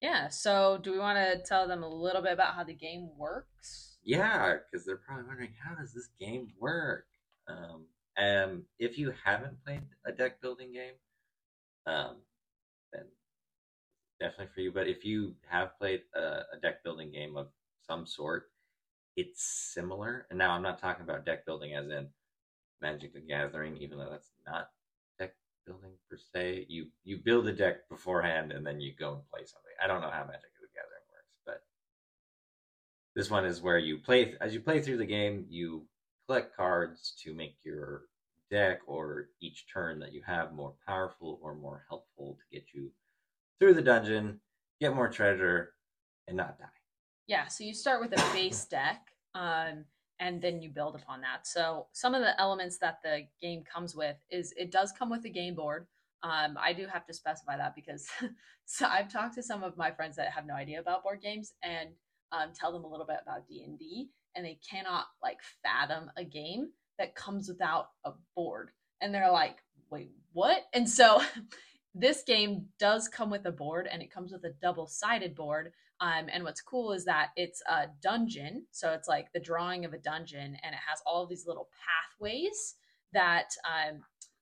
Yeah. 0.00 0.28
So, 0.28 0.78
do 0.82 0.92
we 0.92 0.98
want 0.98 1.18
to 1.18 1.42
tell 1.42 1.68
them 1.68 1.84
a 1.84 1.88
little 1.88 2.22
bit 2.22 2.32
about 2.32 2.54
how 2.54 2.64
the 2.64 2.74
game 2.74 3.10
works? 3.16 3.98
Yeah, 4.02 4.56
because 4.70 4.84
they're 4.84 4.96
probably 4.96 5.26
wondering 5.26 5.52
how 5.64 5.76
does 5.76 5.92
this 5.92 6.08
game 6.18 6.48
work. 6.60 7.06
Um, 7.46 7.86
um, 8.18 8.64
if 8.78 8.98
you 8.98 9.12
haven't 9.24 9.64
played 9.64 9.82
a 10.04 10.12
deck 10.12 10.40
building 10.42 10.72
game, 10.72 10.94
um, 11.86 12.16
then 12.92 13.04
definitely 14.20 14.52
for 14.54 14.60
you. 14.60 14.72
But 14.72 14.88
if 14.88 15.04
you 15.04 15.34
have 15.48 15.78
played 15.78 16.02
a, 16.14 16.42
a 16.52 16.60
deck 16.60 16.82
building 16.82 17.12
game 17.12 17.36
of 17.36 17.48
some 17.86 18.06
sort, 18.06 18.50
it's 19.16 19.72
similar. 19.74 20.26
And 20.30 20.38
now 20.38 20.52
I'm 20.52 20.62
not 20.62 20.80
talking 20.80 21.04
about 21.04 21.26
deck 21.26 21.44
building 21.46 21.74
as 21.74 21.88
in 21.88 22.08
Magic 22.80 23.14
the 23.14 23.20
Gathering, 23.20 23.76
even 23.78 23.98
though 23.98 24.10
that's 24.10 24.30
not 24.46 24.68
deck 25.18 25.34
building 25.66 25.92
per 26.10 26.16
se. 26.34 26.66
You 26.68 26.86
you 27.04 27.18
build 27.18 27.46
a 27.48 27.52
deck 27.52 27.88
beforehand 27.88 28.52
and 28.52 28.66
then 28.66 28.80
you 28.80 28.92
go 28.98 29.14
and 29.14 29.30
play 29.30 29.40
something. 29.40 29.72
I 29.82 29.86
don't 29.86 30.00
know 30.00 30.10
how 30.10 30.24
Magic 30.24 30.50
the 30.60 30.68
Gathering 30.74 31.06
works, 31.12 31.36
but 31.46 31.62
this 33.14 33.30
one 33.30 33.44
is 33.44 33.62
where 33.62 33.78
you 33.78 33.98
play 33.98 34.34
as 34.40 34.54
you 34.54 34.60
play 34.60 34.80
through 34.80 34.98
the 34.98 35.06
game, 35.06 35.46
you 35.48 35.86
collect 36.26 36.56
cards 36.56 37.14
to 37.22 37.34
make 37.34 37.56
your 37.64 38.02
deck 38.50 38.80
or 38.86 39.28
each 39.40 39.66
turn 39.72 39.98
that 39.98 40.12
you 40.12 40.22
have 40.26 40.52
more 40.52 40.74
powerful 40.86 41.38
or 41.42 41.54
more 41.54 41.84
helpful 41.88 42.36
to 42.38 42.56
get 42.56 42.66
you 42.74 42.90
through 43.58 43.74
the 43.74 43.82
dungeon, 43.82 44.40
get 44.80 44.94
more 44.94 45.08
treasure, 45.08 45.72
and 46.28 46.36
not 46.36 46.58
die. 46.58 46.81
Yeah. 47.26 47.48
So 47.48 47.64
you 47.64 47.74
start 47.74 48.00
with 48.00 48.12
a 48.12 48.32
base 48.32 48.64
deck, 48.64 49.00
um, 49.34 49.84
and 50.20 50.40
then 50.40 50.62
you 50.62 50.70
build 50.70 50.94
upon 50.94 51.20
that. 51.22 51.46
So 51.46 51.86
some 51.92 52.14
of 52.14 52.20
the 52.22 52.40
elements 52.40 52.78
that 52.78 52.98
the 53.02 53.22
game 53.40 53.64
comes 53.64 53.94
with 53.94 54.16
is 54.30 54.52
it 54.56 54.70
does 54.70 54.92
come 54.92 55.10
with 55.10 55.24
a 55.24 55.30
game 55.30 55.54
board. 55.54 55.86
Um, 56.22 56.56
I 56.60 56.72
do 56.72 56.86
have 56.86 57.04
to 57.06 57.14
specify 57.14 57.56
that 57.56 57.74
because 57.74 58.06
so 58.64 58.86
I've 58.86 59.12
talked 59.12 59.34
to 59.34 59.42
some 59.42 59.64
of 59.64 59.76
my 59.76 59.90
friends 59.90 60.16
that 60.16 60.30
have 60.30 60.46
no 60.46 60.54
idea 60.54 60.80
about 60.80 61.02
board 61.02 61.20
games 61.20 61.54
and 61.62 61.90
um, 62.30 62.50
tell 62.54 62.72
them 62.72 62.84
a 62.84 62.88
little 62.88 63.06
bit 63.06 63.18
about 63.22 63.46
D 63.48 63.62
and 63.66 63.78
D, 63.78 64.10
and 64.34 64.44
they 64.44 64.58
cannot 64.68 65.06
like 65.22 65.38
fathom 65.62 66.10
a 66.16 66.24
game 66.24 66.70
that 66.98 67.14
comes 67.14 67.48
without 67.48 67.88
a 68.04 68.12
board, 68.34 68.70
and 69.00 69.14
they're 69.14 69.30
like, 69.30 69.58
"Wait, 69.90 70.12
what?" 70.32 70.62
And 70.72 70.88
so 70.88 71.20
this 71.94 72.22
game 72.22 72.66
does 72.78 73.08
come 73.08 73.30
with 73.30 73.44
a 73.46 73.52
board, 73.52 73.88
and 73.90 74.02
it 74.02 74.12
comes 74.12 74.32
with 74.32 74.44
a 74.44 74.54
double-sided 74.62 75.34
board. 75.34 75.72
Um, 76.02 76.26
and 76.32 76.42
what's 76.42 76.60
cool 76.60 76.92
is 76.92 77.04
that 77.04 77.28
it's 77.36 77.62
a 77.70 77.86
dungeon, 78.02 78.66
so 78.72 78.92
it's 78.92 79.06
like 79.06 79.32
the 79.32 79.38
drawing 79.38 79.84
of 79.84 79.92
a 79.92 79.98
dungeon, 79.98 80.56
and 80.62 80.74
it 80.74 80.80
has 80.88 81.00
all 81.06 81.26
these 81.26 81.46
little 81.46 81.68
pathways 82.18 82.74
that 83.12 83.50
um, 83.64 84.00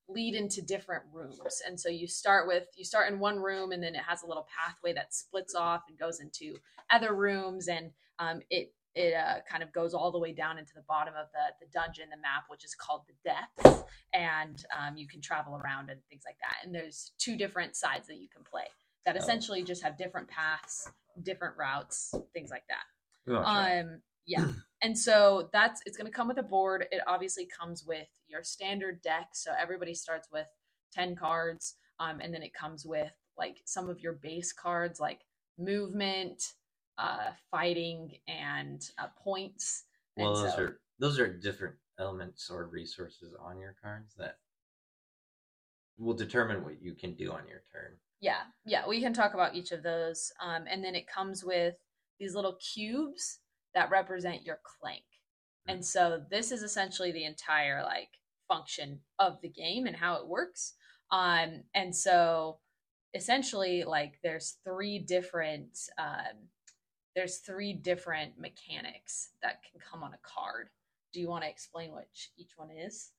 lead 0.09 0.33
into 0.33 0.63
different 0.63 1.03
rooms. 1.13 1.61
And 1.67 1.79
so 1.79 1.87
you 1.87 2.07
start 2.07 2.47
with 2.47 2.63
you 2.75 2.83
start 2.83 3.11
in 3.11 3.19
one 3.19 3.37
room, 3.37 3.71
and 3.71 3.83
then 3.83 3.93
it 3.93 4.01
has 4.07 4.23
a 4.23 4.27
little 4.27 4.47
pathway 4.57 4.93
that 4.93 5.13
splits 5.13 5.53
off 5.53 5.83
and 5.87 5.99
goes 5.99 6.19
into 6.19 6.57
other 6.91 7.13
rooms, 7.13 7.67
and 7.67 7.91
um, 8.17 8.41
it 8.49 8.73
it 8.95 9.13
uh, 9.13 9.41
kind 9.47 9.61
of 9.61 9.71
goes 9.71 9.93
all 9.93 10.11
the 10.11 10.19
way 10.19 10.33
down 10.33 10.57
into 10.57 10.73
the 10.73 10.83
bottom 10.87 11.13
of 11.13 11.27
the 11.31 11.63
the 11.63 11.71
dungeon, 11.71 12.09
the 12.09 12.17
map, 12.17 12.45
which 12.47 12.65
is 12.65 12.73
called 12.73 13.03
the 13.07 13.29
depths, 13.29 13.83
and 14.15 14.65
um, 14.75 14.97
you 14.97 15.07
can 15.07 15.21
travel 15.21 15.55
around 15.63 15.91
and 15.91 15.99
things 16.09 16.23
like 16.25 16.37
that. 16.39 16.65
And 16.65 16.73
there's 16.73 17.11
two 17.19 17.37
different 17.37 17.75
sides 17.75 18.07
that 18.07 18.17
you 18.17 18.29
can 18.33 18.43
play 18.43 18.65
that 19.05 19.15
Oh. 19.15 19.19
essentially 19.19 19.63
just 19.63 19.81
have 19.83 19.97
different 19.97 20.27
paths, 20.27 20.89
different 21.23 21.57
routes, 21.57 22.13
things 22.33 22.49
like 22.51 22.65
that. 22.67 22.83
We. 23.25 23.35
Um, 23.35 24.01
Yeah. 24.25 24.45
And 24.83 24.97
so 24.97 25.47
that's 25.53 25.79
it's 25.85 25.95
going 25.95 26.11
to 26.11 26.15
come 26.15 26.27
with 26.27 26.39
a 26.39 26.43
board. 26.43 26.87
It 26.91 27.01
obviously 27.05 27.45
comes 27.45 27.83
with 27.85 28.07
your 28.27 28.43
standard 28.43 28.99
deck. 29.03 29.27
So 29.33 29.51
everybody 29.55 29.93
starts 29.93 30.27
with 30.31 30.47
10 30.91 31.15
cards. 31.15 31.75
Um, 31.99 32.19
and 32.19 32.33
then 32.33 32.41
it 32.41 32.51
comes 32.55 32.83
with 32.83 33.13
like 33.37 33.57
some 33.65 33.89
of 33.89 33.99
your 33.99 34.13
base 34.13 34.51
cards 34.51 34.99
like 34.99 35.21
movement, 35.59 36.41
uh, 36.97 37.29
fighting, 37.51 38.17
and 38.27 38.81
uh, 38.97 39.09
points. 39.23 39.83
And 40.17 40.25
Well, 40.25 40.35
those 40.41 40.55
so- 40.55 40.61
are 40.63 40.79
those 40.97 41.19
are 41.19 41.27
different 41.31 41.75
elements 41.99 42.49
or 42.49 42.65
resources 42.65 43.35
on 43.39 43.59
your 43.59 43.75
cards 43.83 44.15
that 44.17 44.39
will 45.99 46.15
determine 46.15 46.63
what 46.63 46.81
you 46.81 46.95
can 46.95 47.13
do 47.13 47.31
on 47.31 47.47
your 47.47 47.61
turn. 47.71 47.99
Yeah, 48.21 48.41
yeah, 48.65 48.87
we 48.87 49.01
can 49.01 49.13
talk 49.13 49.33
about 49.33 49.55
each 49.55 49.71
of 49.71 49.83
those. 49.83 50.31
Um, 50.41 50.65
and 50.69 50.83
then 50.83 50.95
it 50.95 51.07
comes 51.07 51.43
with 51.43 51.75
these 52.19 52.35
little 52.35 52.57
cubes 52.73 53.39
that 53.73 53.89
represent 53.89 54.45
your 54.45 54.59
clank. 54.63 55.03
And 55.67 55.83
so 55.83 56.21
this 56.29 56.51
is 56.51 56.63
essentially 56.63 57.11
the 57.11 57.25
entire 57.25 57.83
like 57.83 58.09
function 58.47 58.99
of 59.19 59.41
the 59.41 59.49
game 59.49 59.85
and 59.87 59.95
how 59.95 60.15
it 60.15 60.27
works. 60.27 60.73
Um, 61.11 61.63
and 61.73 61.95
so 61.95 62.59
essentially 63.13 63.83
like 63.83 64.19
there's 64.23 64.57
three 64.63 64.99
different 64.99 65.77
um, 65.97 66.47
there's 67.15 67.39
three 67.39 67.73
different 67.73 68.39
mechanics 68.39 69.31
that 69.41 69.61
can 69.69 69.81
come 69.81 70.03
on 70.03 70.13
a 70.13 70.19
card. 70.23 70.69
Do 71.11 71.19
you 71.19 71.27
want 71.27 71.43
to 71.43 71.49
explain 71.49 71.93
which 71.93 72.29
each 72.37 72.51
one 72.55 72.69
is? 72.71 73.11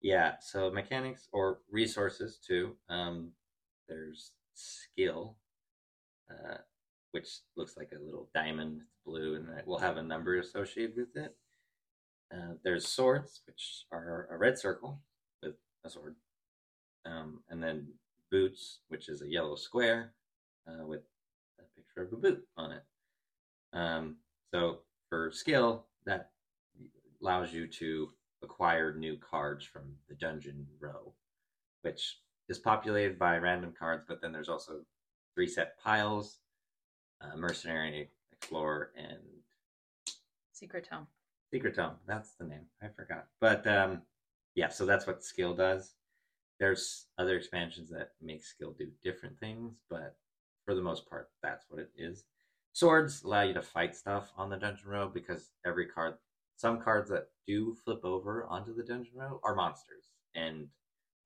Yeah, 0.00 0.34
so 0.40 0.70
mechanics 0.70 1.28
or 1.32 1.60
resources 1.70 2.38
too. 2.44 2.74
Um, 2.88 3.30
there's 3.88 4.32
skill, 4.58 5.36
uh, 6.30 6.58
which 7.12 7.28
looks 7.56 7.76
like 7.76 7.92
a 7.92 8.04
little 8.04 8.28
diamond, 8.34 8.82
blue, 9.06 9.36
and 9.36 9.48
it 9.58 9.66
will 9.66 9.78
have 9.78 9.96
a 9.96 10.02
number 10.02 10.38
associated 10.38 10.96
with 10.96 11.16
it. 11.16 11.36
Uh, 12.32 12.54
there's 12.62 12.86
swords, 12.86 13.40
which 13.46 13.84
are 13.90 14.28
a 14.30 14.36
red 14.36 14.58
circle 14.58 15.00
with 15.42 15.54
a 15.84 15.90
sword, 15.90 16.16
um, 17.06 17.40
and 17.48 17.62
then 17.62 17.86
boots, 18.30 18.80
which 18.88 19.08
is 19.08 19.22
a 19.22 19.30
yellow 19.30 19.56
square 19.56 20.12
uh, 20.68 20.84
with 20.84 21.00
a 21.58 21.62
picture 21.80 22.02
of 22.02 22.12
a 22.12 22.16
boot 22.16 22.46
on 22.56 22.72
it. 22.72 22.82
Um, 23.72 24.16
so 24.52 24.80
for 25.08 25.30
skill, 25.32 25.86
that 26.04 26.30
allows 27.22 27.52
you 27.52 27.66
to 27.66 28.10
acquire 28.42 28.94
new 28.94 29.16
cards 29.16 29.64
from 29.64 29.82
the 30.08 30.14
dungeon 30.14 30.66
row, 30.78 31.12
which 31.82 32.18
is 32.48 32.58
populated 32.58 33.18
by 33.18 33.36
random 33.38 33.74
cards, 33.78 34.04
but 34.08 34.20
then 34.20 34.32
there's 34.32 34.48
also 34.48 34.80
three 35.34 35.48
set 35.48 35.78
piles, 35.78 36.38
uh, 37.20 37.36
mercenary, 37.36 38.10
explorer, 38.32 38.90
and 38.96 39.18
Secret 40.52 40.88
Tome. 40.90 41.06
secret 41.52 41.76
tome. 41.76 41.94
That's 42.06 42.32
the 42.34 42.44
name. 42.44 42.66
I 42.82 42.88
forgot. 42.88 43.26
But 43.40 43.66
um, 43.66 44.02
yeah, 44.56 44.68
so 44.68 44.84
that's 44.86 45.06
what 45.06 45.22
skill 45.22 45.54
does. 45.54 45.94
There's 46.58 47.06
other 47.16 47.36
expansions 47.36 47.88
that 47.90 48.12
make 48.20 48.42
skill 48.42 48.74
do 48.76 48.88
different 49.02 49.38
things, 49.38 49.74
but 49.88 50.16
for 50.64 50.74
the 50.74 50.82
most 50.82 51.08
part, 51.08 51.30
that's 51.42 51.66
what 51.68 51.78
it 51.80 51.90
is. 51.96 52.24
Swords 52.72 53.22
allow 53.22 53.42
you 53.42 53.54
to 53.54 53.62
fight 53.62 53.94
stuff 53.94 54.32
on 54.36 54.50
the 54.50 54.56
dungeon 54.56 54.88
row 54.88 55.08
because 55.08 55.52
every 55.64 55.86
card, 55.86 56.14
some 56.56 56.80
cards 56.80 57.08
that 57.10 57.28
do 57.46 57.76
flip 57.84 58.04
over 58.04 58.44
onto 58.46 58.74
the 58.74 58.82
dungeon 58.82 59.14
row 59.16 59.40
are 59.44 59.54
monsters, 59.54 60.06
and 60.34 60.66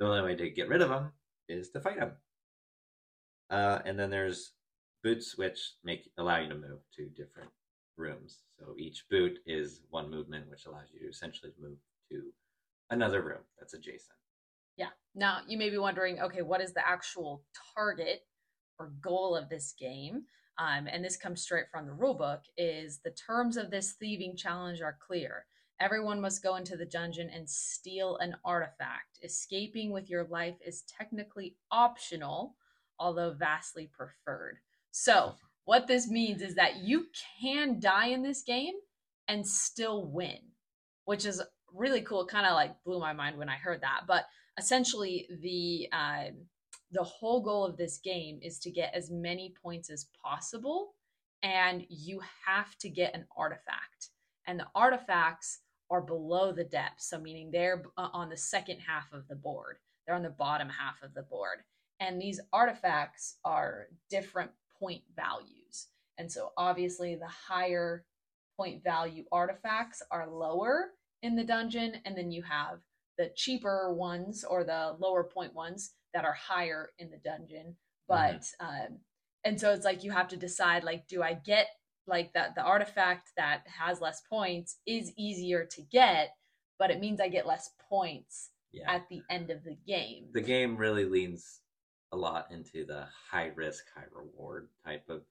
the 0.02 0.08
only 0.08 0.22
way 0.22 0.34
to 0.34 0.50
get 0.50 0.68
rid 0.68 0.82
of 0.82 0.88
them 0.88 1.12
is 1.48 1.70
to 1.70 1.80
fight 1.80 2.00
them. 2.00 2.12
Uh, 3.50 3.78
and 3.84 3.96
then 3.96 4.10
there's 4.10 4.52
boots, 5.04 5.38
which 5.38 5.74
make 5.84 6.10
allow 6.18 6.40
you 6.40 6.48
to 6.48 6.56
move 6.56 6.80
to 6.96 7.06
different 7.10 7.50
rooms. 7.96 8.38
So 8.58 8.74
each 8.76 9.04
boot 9.08 9.38
is 9.46 9.80
one 9.90 10.10
movement, 10.10 10.50
which 10.50 10.66
allows 10.66 10.88
you 10.92 10.98
to 11.00 11.08
essentially 11.08 11.52
move 11.60 11.78
to 12.10 12.22
another 12.90 13.22
room 13.22 13.42
that's 13.58 13.74
adjacent. 13.74 14.18
Yeah. 14.76 14.88
Now 15.14 15.38
you 15.46 15.56
may 15.56 15.70
be 15.70 15.78
wondering, 15.78 16.18
okay, 16.20 16.42
what 16.42 16.60
is 16.60 16.72
the 16.72 16.86
actual 16.86 17.44
target 17.76 18.22
or 18.80 18.92
goal 19.00 19.36
of 19.36 19.48
this 19.48 19.72
game? 19.78 20.24
Um, 20.58 20.88
and 20.88 21.04
this 21.04 21.16
comes 21.16 21.42
straight 21.42 21.66
from 21.70 21.86
the 21.86 21.92
rulebook. 21.92 22.40
Is 22.56 23.00
the 23.04 23.12
terms 23.12 23.56
of 23.56 23.70
this 23.70 23.92
thieving 23.92 24.36
challenge 24.36 24.80
are 24.82 24.98
clear. 25.06 25.44
Everyone 25.82 26.20
must 26.20 26.44
go 26.44 26.54
into 26.54 26.76
the 26.76 26.86
dungeon 26.86 27.28
and 27.28 27.50
steal 27.50 28.16
an 28.18 28.36
artifact. 28.44 29.18
Escaping 29.24 29.90
with 29.90 30.08
your 30.08 30.22
life 30.22 30.54
is 30.64 30.82
technically 30.82 31.56
optional, 31.72 32.54
although 33.00 33.32
vastly 33.32 33.90
preferred. 33.92 34.58
So, 34.92 35.34
what 35.64 35.88
this 35.88 36.08
means 36.08 36.40
is 36.40 36.54
that 36.54 36.76
you 36.76 37.06
can 37.40 37.80
die 37.80 38.06
in 38.06 38.22
this 38.22 38.44
game 38.44 38.74
and 39.26 39.44
still 39.44 40.06
win, 40.06 40.38
which 41.04 41.26
is 41.26 41.42
really 41.74 42.02
cool. 42.02 42.26
Kind 42.26 42.46
of 42.46 42.52
like 42.52 42.80
blew 42.84 43.00
my 43.00 43.12
mind 43.12 43.36
when 43.36 43.48
I 43.48 43.56
heard 43.56 43.80
that. 43.80 44.02
But 44.06 44.26
essentially, 44.56 45.26
the 45.42 45.88
uh, 45.92 46.30
the 46.92 47.02
whole 47.02 47.40
goal 47.40 47.64
of 47.64 47.76
this 47.76 47.98
game 47.98 48.38
is 48.40 48.60
to 48.60 48.70
get 48.70 48.94
as 48.94 49.10
many 49.10 49.52
points 49.60 49.90
as 49.90 50.06
possible, 50.24 50.94
and 51.42 51.84
you 51.88 52.20
have 52.46 52.78
to 52.78 52.88
get 52.88 53.16
an 53.16 53.26
artifact. 53.36 54.10
And 54.46 54.60
the 54.60 54.66
artifacts 54.76 55.58
are 55.92 56.00
below 56.00 56.52
the 56.52 56.64
depth, 56.64 57.02
so 57.02 57.20
meaning 57.20 57.50
they're 57.50 57.84
uh, 57.98 58.08
on 58.14 58.30
the 58.30 58.36
second 58.36 58.78
half 58.78 59.12
of 59.12 59.28
the 59.28 59.36
board. 59.36 59.76
They're 60.06 60.16
on 60.16 60.22
the 60.22 60.30
bottom 60.30 60.68
half 60.68 61.02
of 61.02 61.14
the 61.14 61.22
board, 61.22 61.58
and 62.00 62.20
these 62.20 62.40
artifacts 62.52 63.36
are 63.44 63.88
different 64.10 64.50
point 64.80 65.02
values. 65.14 65.88
And 66.18 66.32
so, 66.32 66.52
obviously, 66.56 67.14
the 67.14 67.28
higher 67.28 68.04
point 68.56 68.82
value 68.82 69.24
artifacts 69.30 70.02
are 70.10 70.28
lower 70.28 70.92
in 71.22 71.36
the 71.36 71.44
dungeon, 71.44 71.96
and 72.06 72.16
then 72.16 72.32
you 72.32 72.42
have 72.42 72.78
the 73.18 73.30
cheaper 73.36 73.92
ones 73.92 74.44
or 74.44 74.64
the 74.64 74.96
lower 74.98 75.24
point 75.24 75.54
ones 75.54 75.92
that 76.14 76.24
are 76.24 76.32
higher 76.32 76.90
in 76.98 77.10
the 77.10 77.18
dungeon. 77.18 77.76
But 78.08 78.44
um, 78.60 78.98
and 79.44 79.60
so 79.60 79.72
it's 79.72 79.84
like 79.84 80.04
you 80.04 80.10
have 80.10 80.28
to 80.28 80.36
decide 80.36 80.84
like, 80.84 81.06
do 81.06 81.22
I 81.22 81.34
get 81.34 81.66
like 82.06 82.32
that 82.34 82.54
the 82.54 82.62
artifact 82.62 83.30
that 83.36 83.62
has 83.66 84.00
less 84.00 84.20
points 84.28 84.78
is 84.86 85.12
easier 85.16 85.64
to 85.64 85.82
get, 85.82 86.34
but 86.78 86.90
it 86.90 87.00
means 87.00 87.20
I 87.20 87.28
get 87.28 87.46
less 87.46 87.70
points 87.88 88.50
Yeah. 88.72 88.90
at 88.92 89.08
the 89.08 89.22
end 89.30 89.50
of 89.50 89.62
the 89.64 89.76
game. 89.86 90.28
the 90.32 90.40
game 90.40 90.76
really 90.76 91.04
leans 91.04 91.60
a 92.12 92.16
lot 92.16 92.50
into 92.50 92.84
the 92.84 93.06
high 93.30 93.52
risk, 93.54 93.84
high 93.94 94.06
reward 94.12 94.68
type 94.84 95.08
of 95.08 95.22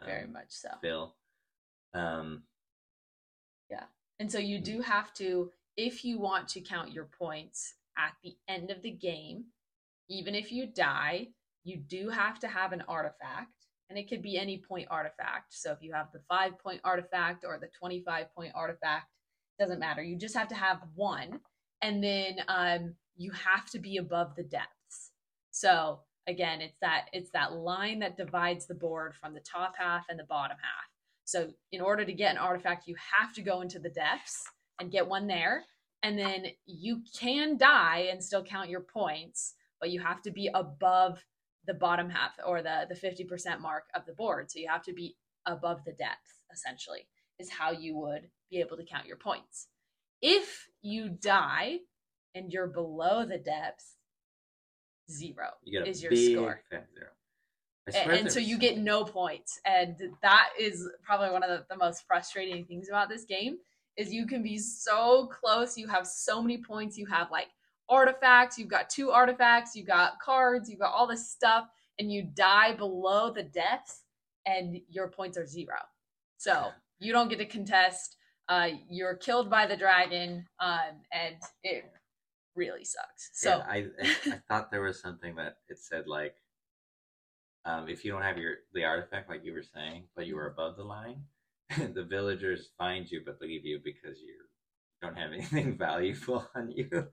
um, 0.00 0.06
Very 0.06 0.26
much 0.28 0.50
so. 0.50 0.68
feel. 0.80 1.14
Um, 1.94 2.44
yeah, 3.70 3.84
And 4.18 4.30
so 4.30 4.38
you 4.38 4.58
Hmm. 4.58 4.64
do 4.64 4.80
have 4.82 5.12
to, 5.14 5.52
if 5.76 6.04
you 6.04 6.18
want 6.18 6.48
to 6.48 6.60
count 6.60 6.92
your 6.92 7.04
points 7.06 7.74
at 7.96 8.14
the 8.22 8.36
end 8.48 8.70
of 8.70 8.82
the 8.82 8.90
game, 8.90 9.52
even 10.08 10.34
if 10.34 10.50
you 10.52 10.66
die, 10.66 11.28
you 11.64 11.76
do 11.76 12.08
have 12.10 12.38
to 12.40 12.48
have 12.48 12.72
an 12.72 12.82
artifact. 12.82 13.66
And 13.90 13.98
it 13.98 14.08
could 14.08 14.22
be 14.22 14.38
any 14.38 14.56
point 14.56 14.86
artifact. 14.88 15.52
So 15.52 15.72
if 15.72 15.82
you 15.82 15.92
have 15.92 16.06
the 16.12 16.20
five 16.28 16.58
point 16.58 16.80
artifact 16.84 17.44
or 17.44 17.58
the 17.58 17.68
25 17.78 18.32
point 18.34 18.52
artifact, 18.54 19.08
doesn't 19.58 19.78
matter. 19.78 20.02
You 20.02 20.16
just 20.16 20.36
have 20.36 20.48
to 20.48 20.54
have 20.54 20.78
one. 20.94 21.40
And 21.82 22.02
then 22.02 22.36
um, 22.48 22.94
you 23.16 23.30
have 23.32 23.68
to 23.70 23.78
be 23.78 23.98
above 23.98 24.34
the 24.36 24.42
depths. 24.42 25.10
So 25.50 26.00
again, 26.26 26.60
it's 26.60 26.78
that 26.80 27.06
it's 27.12 27.30
that 27.32 27.52
line 27.52 27.98
that 28.00 28.16
divides 28.16 28.66
the 28.66 28.74
board 28.74 29.14
from 29.14 29.34
the 29.34 29.40
top 29.40 29.74
half 29.76 30.06
and 30.08 30.18
the 30.18 30.24
bottom 30.24 30.56
half. 30.56 30.88
So 31.24 31.50
in 31.72 31.80
order 31.80 32.04
to 32.04 32.12
get 32.12 32.32
an 32.32 32.38
artifact, 32.38 32.88
you 32.88 32.96
have 33.18 33.32
to 33.34 33.42
go 33.42 33.60
into 33.60 33.78
the 33.78 33.90
depths 33.90 34.44
and 34.80 34.90
get 34.90 35.06
one 35.06 35.26
there. 35.26 35.64
And 36.02 36.18
then 36.18 36.46
you 36.66 37.02
can 37.18 37.58
die 37.58 38.08
and 38.10 38.24
still 38.24 38.42
count 38.42 38.70
your 38.70 38.80
points, 38.80 39.54
but 39.80 39.90
you 39.90 40.00
have 40.00 40.22
to 40.22 40.30
be 40.30 40.48
above 40.54 41.22
the 41.66 41.74
bottom 41.74 42.10
half 42.10 42.32
or 42.46 42.62
the, 42.62 42.86
the 42.88 42.94
50% 42.94 43.60
mark 43.60 43.84
of 43.94 44.06
the 44.06 44.12
board. 44.12 44.50
So 44.50 44.58
you 44.58 44.68
have 44.68 44.84
to 44.84 44.92
be 44.92 45.16
above 45.46 45.84
the 45.84 45.92
depth, 45.92 46.42
essentially, 46.52 47.06
is 47.38 47.50
how 47.50 47.70
you 47.70 47.96
would 47.96 48.28
be 48.50 48.58
able 48.60 48.76
to 48.76 48.84
count 48.84 49.06
your 49.06 49.16
points. 49.16 49.68
If 50.22 50.68
you 50.82 51.08
die 51.08 51.78
and 52.34 52.52
you're 52.52 52.66
below 52.66 53.24
the 53.24 53.38
depth, 53.38 53.96
zero 55.10 55.48
is 55.86 56.02
your 56.02 56.14
score 56.14 56.60
zero. 56.70 57.10
And, 57.94 58.12
and 58.12 58.32
so 58.32 58.38
you 58.38 58.58
get 58.58 58.78
no 58.78 59.04
points 59.04 59.58
and 59.64 59.96
that 60.22 60.50
is 60.58 60.88
probably 61.02 61.30
one 61.30 61.42
of 61.42 61.50
the, 61.50 61.64
the 61.68 61.76
most 61.76 62.04
frustrating 62.06 62.64
things 62.64 62.88
about 62.88 63.08
this 63.08 63.24
game 63.24 63.56
is 63.96 64.12
you 64.12 64.26
can 64.26 64.42
be 64.44 64.58
so 64.58 65.26
close 65.26 65.76
you 65.76 65.88
have 65.88 66.06
so 66.06 66.40
many 66.40 66.62
points 66.62 66.96
you 66.96 67.06
have 67.06 67.32
like 67.32 67.48
artifacts 67.90 68.58
you've 68.58 68.68
got 68.68 68.90
two 68.90 69.10
artifacts 69.10 69.76
you've 69.76 69.86
got 69.86 70.18
cards 70.20 70.70
you've 70.70 70.80
got 70.80 70.94
all 70.94 71.06
this 71.06 71.30
stuff 71.30 71.66
and 71.98 72.12
you 72.12 72.22
die 72.34 72.74
below 72.74 73.32
the 73.32 73.42
depths 73.42 74.02
and 74.46 74.80
your 74.88 75.08
points 75.08 75.36
are 75.38 75.46
zero 75.46 75.76
so 76.38 76.68
you 77.00 77.12
don't 77.12 77.28
get 77.28 77.38
to 77.38 77.46
contest 77.46 78.16
uh, 78.48 78.68
you're 78.88 79.14
killed 79.16 79.50
by 79.50 79.66
the 79.66 79.76
dragon 79.76 80.46
um, 80.60 81.02
and 81.12 81.36
it 81.64 81.84
really 82.56 82.84
sucks 82.84 83.30
so 83.34 83.58
Yeah, 83.58 83.64
I, 83.68 83.86
I 84.32 84.40
thought 84.48 84.70
there 84.70 84.82
was 84.82 85.00
something 85.00 85.34
that 85.36 85.58
it 85.68 85.78
said 85.78 86.06
like, 86.06 86.36
um, 87.64 87.88
if 87.88 88.04
you 88.04 88.12
don't 88.12 88.22
have 88.22 88.38
your 88.38 88.56
the 88.74 88.84
artifact 88.84 89.28
like 89.30 89.44
you 89.44 89.52
were 89.52 89.62
saying, 89.62 90.04
but 90.16 90.26
you 90.26 90.36
were 90.36 90.46
Mm-hmm. 90.46 90.52
above 90.52 90.76
the 90.76 90.84
line, 90.84 91.24
the 91.94 92.04
villagers 92.08 92.70
find 92.78 93.10
you 93.10 93.22
but 93.24 93.40
leave 93.40 93.64
you 93.64 93.80
because 93.84 94.20
you 94.20 94.34
don't 95.02 95.16
have 95.16 95.32
anything 95.34 95.76
valuable 95.78 96.46
on 96.54 96.70
you. 96.72 97.08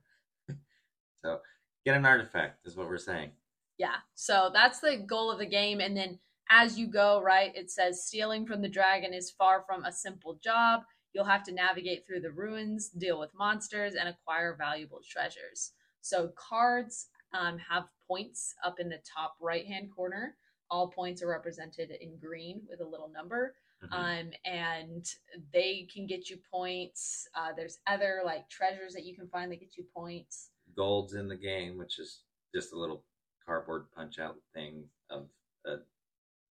So 1.24 1.40
get 1.84 1.96
an 1.96 2.06
artifact 2.06 2.66
is 2.66 2.76
what 2.76 2.88
we're 2.88 2.98
saying. 2.98 3.30
Yeah. 3.78 3.96
So 4.14 4.50
that's 4.52 4.80
the 4.80 4.96
goal 4.96 5.30
of 5.30 5.38
the 5.38 5.46
game. 5.46 5.80
And 5.80 5.96
then 5.96 6.18
as 6.50 6.78
you 6.78 6.86
go, 6.86 7.20
right, 7.22 7.54
it 7.54 7.70
says 7.70 8.04
stealing 8.06 8.46
from 8.46 8.62
the 8.62 8.68
dragon 8.68 9.12
is 9.12 9.30
far 9.30 9.64
from 9.66 9.84
a 9.84 9.92
simple 9.92 10.38
job. 10.42 10.82
You'll 11.12 11.24
have 11.24 11.44
to 11.44 11.52
navigate 11.52 12.06
through 12.06 12.20
the 12.20 12.30
ruins, 12.30 12.88
deal 12.88 13.18
with 13.18 13.30
monsters, 13.34 13.94
and 13.94 14.08
acquire 14.08 14.56
valuable 14.58 15.00
treasures. 15.08 15.72
So 16.00 16.30
cards 16.36 17.06
um, 17.32 17.58
have 17.58 17.84
points 18.06 18.54
up 18.64 18.80
in 18.80 18.88
the 18.88 19.00
top 19.04 19.36
right 19.40 19.66
hand 19.66 19.90
corner. 19.94 20.36
All 20.70 20.88
points 20.88 21.22
are 21.22 21.28
represented 21.28 21.90
in 22.00 22.18
green 22.18 22.62
with 22.68 22.80
a 22.80 22.84
little 22.84 23.08
number. 23.08 23.54
Mhm. 23.82 23.92
Um, 23.92 24.32
and 24.44 25.06
they 25.52 25.88
can 25.92 26.06
get 26.06 26.28
you 26.28 26.38
points. 26.50 27.28
Uh, 27.34 27.52
there's 27.52 27.78
other 27.86 28.22
like 28.24 28.48
treasures 28.48 28.92
that 28.94 29.04
you 29.04 29.14
can 29.14 29.28
find 29.28 29.52
that 29.52 29.60
get 29.60 29.76
you 29.76 29.84
points. 29.94 30.50
Gold's 30.78 31.14
in 31.14 31.26
the 31.28 31.36
game, 31.36 31.76
which 31.76 31.98
is 31.98 32.20
just 32.54 32.72
a 32.72 32.78
little 32.78 33.02
cardboard 33.44 33.86
punch 33.94 34.20
out 34.20 34.36
thing 34.54 34.84
of 35.10 35.26
a 35.66 35.78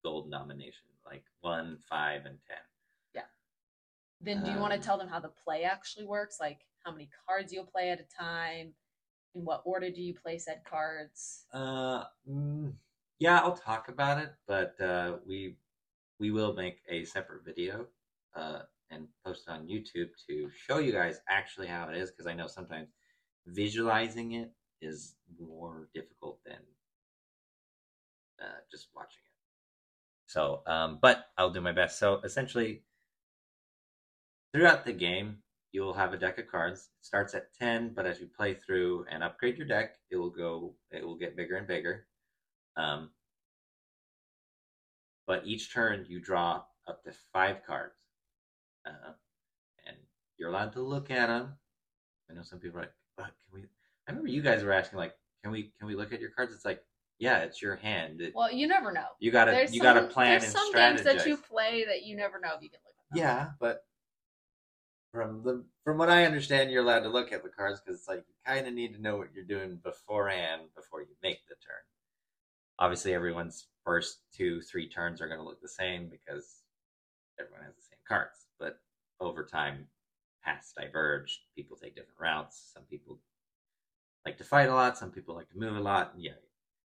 gold 0.03 0.29
nomination, 0.29 0.85
like 1.05 1.23
one, 1.41 1.77
five, 1.89 2.25
and 2.25 2.37
ten. 2.47 2.57
Yeah. 3.13 3.21
Then 4.21 4.43
do 4.43 4.49
you 4.51 4.57
want 4.59 4.71
to 4.71 4.77
Um, 4.79 4.83
tell 4.83 4.97
them 4.97 5.09
how 5.09 5.19
the 5.19 5.27
play 5.43 5.63
actually 5.65 6.05
works? 6.05 6.37
Like 6.39 6.61
how 6.85 6.91
many 6.93 7.09
cards 7.27 7.51
you'll 7.51 7.65
play 7.65 7.89
at 7.89 7.99
a 7.99 8.05
time? 8.17 8.73
In 9.35 9.43
what 9.43 9.61
order 9.65 9.89
do 9.89 10.01
you 10.01 10.13
play 10.13 10.37
said 10.37 10.61
cards? 10.63 11.45
Uh, 11.51 12.05
mm, 12.29 12.71
yeah, 13.19 13.39
I'll 13.39 13.57
talk 13.57 13.89
about 13.89 14.19
it, 14.23 14.33
but 14.47 14.79
uh, 14.79 15.17
we 15.27 15.57
we 16.19 16.31
will 16.31 16.53
make 16.53 16.77
a 16.87 17.03
separate 17.03 17.43
video 17.43 17.87
uh, 18.35 18.61
and 18.89 19.07
post 19.25 19.43
it 19.47 19.51
on 19.51 19.67
YouTube 19.67 20.11
to 20.29 20.49
show 20.55 20.77
you 20.77 20.93
guys 20.93 21.19
actually 21.27 21.67
how 21.67 21.89
it 21.89 21.97
is 21.97 22.11
because 22.11 22.27
I 22.27 22.33
know 22.33 22.47
sometimes 22.47 22.87
visualizing 23.45 24.33
it 24.33 24.51
is 24.81 25.15
more 25.39 25.89
difficult 25.93 26.39
than 26.45 26.59
uh, 28.41 28.59
just 28.71 28.87
watching 28.95 29.21
it. 29.25 29.33
So, 30.27 30.61
um, 30.65 30.99
but 31.01 31.27
I'll 31.37 31.51
do 31.51 31.61
my 31.61 31.71
best. 31.71 31.99
So 31.99 32.19
essentially, 32.23 32.83
throughout 34.53 34.85
the 34.85 34.93
game, 34.93 35.37
you 35.71 35.81
will 35.81 35.93
have 35.93 36.13
a 36.13 36.17
deck 36.17 36.37
of 36.37 36.47
cards. 36.47 36.89
It 36.99 37.05
starts 37.05 37.33
at 37.33 37.53
10, 37.55 37.93
but 37.95 38.05
as 38.05 38.19
you 38.19 38.27
play 38.27 38.53
through 38.53 39.05
and 39.09 39.23
upgrade 39.23 39.57
your 39.57 39.67
deck, 39.67 39.95
it 40.09 40.17
will 40.17 40.29
go 40.29 40.75
it 40.91 41.05
will 41.05 41.17
get 41.17 41.35
bigger 41.35 41.57
and 41.57 41.67
bigger. 41.67 42.05
Um, 42.77 43.09
but 45.25 45.45
each 45.45 45.73
turn 45.73 46.05
you 46.07 46.19
draw 46.19 46.63
up 46.87 47.03
to 47.03 47.13
5 47.31 47.65
cards. 47.65 47.95
Uh, 48.85 49.13
and 49.87 49.97
you're 50.37 50.49
allowed 50.49 50.73
to 50.73 50.81
look 50.81 51.09
at 51.09 51.27
them. 51.27 51.53
I 52.29 52.33
know 52.33 52.43
some 52.43 52.59
people 52.59 52.79
are 52.79 52.83
like, 52.83 52.93
"But 53.17 53.25
can 53.25 53.61
we 53.61 53.61
I 54.07 54.11
remember 54.11 54.29
you 54.29 54.41
guys 54.41 54.63
were 54.63 54.73
asking 54.73 54.97
like, 54.99 55.15
"Can 55.43 55.51
we 55.51 55.71
can 55.79 55.87
we 55.87 55.95
look 55.95 56.13
at 56.13 56.19
your 56.19 56.31
cards?" 56.31 56.53
It's 56.53 56.65
like, 56.65 56.83
"Yeah, 57.19 57.39
it's 57.39 57.61
your 57.61 57.75
hand. 57.75 58.21
It- 58.21 58.35
Well, 58.35 58.51
you 58.51 58.67
never 58.67 58.91
know. 58.91 59.07
you 59.19 59.31
got 59.31 59.45
to 59.45 59.51
There's 59.51 59.73
you 59.73 59.81
some, 59.81 59.95
got 59.95 60.01
to 60.01 60.07
plan 60.07 60.31
there's 60.31 60.43
and 60.43 60.53
some 60.53 60.73
strategize." 60.73 60.95
games 60.95 61.03
that 61.03 61.27
you 61.27 61.37
play 61.37 61.85
that 61.85 62.03
you 62.03 62.15
never 62.15 62.39
know 62.39 62.55
if 62.55 62.61
you 62.61 62.69
can 62.69 62.79
look 62.85 62.95
at 62.97 63.15
them. 63.15 63.19
Yeah, 63.23 63.51
but 63.59 63.85
from 65.11 65.43
the 65.43 65.65
from 65.83 65.97
what 65.97 66.09
I 66.09 66.25
understand, 66.25 66.71
you're 66.71 66.83
allowed 66.83 67.01
to 67.01 67.09
look 67.09 67.31
at 67.31 67.43
the 67.43 67.49
cards 67.49 67.79
because 67.79 67.99
it's 67.99 68.07
like 68.07 68.25
you 68.27 68.33
kind 68.45 68.67
of 68.67 68.73
need 68.73 68.93
to 68.95 69.01
know 69.01 69.17
what 69.17 69.33
you're 69.33 69.43
doing 69.45 69.77
beforehand 69.77 70.63
before 70.75 71.01
you 71.01 71.15
make 71.21 71.45
the 71.47 71.55
turn. 71.55 71.81
Obviously, 72.79 73.13
everyone's 73.13 73.67
first 73.85 74.21
two, 74.35 74.61
three 74.61 74.89
turns 74.89 75.21
are 75.21 75.27
going 75.27 75.39
to 75.39 75.45
look 75.45 75.61
the 75.61 75.67
same 75.69 76.09
because 76.09 76.63
everyone 77.39 77.63
has 77.63 77.75
the 77.75 77.81
same 77.81 77.99
cards. 78.07 78.47
But 78.59 78.79
over 79.19 79.45
time, 79.45 79.87
paths 80.43 80.73
diverge. 80.77 81.43
People 81.55 81.77
take 81.77 81.95
different 81.95 82.19
routes. 82.19 82.71
Some 82.73 82.83
people 82.83 83.19
like 84.25 84.37
to 84.37 84.43
fight 84.43 84.69
a 84.69 84.73
lot. 84.73 84.97
Some 84.97 85.11
people 85.11 85.35
like 85.35 85.49
to 85.49 85.57
move 85.57 85.75
a 85.75 85.81
lot. 85.81 86.13
Yeah. 86.17 86.33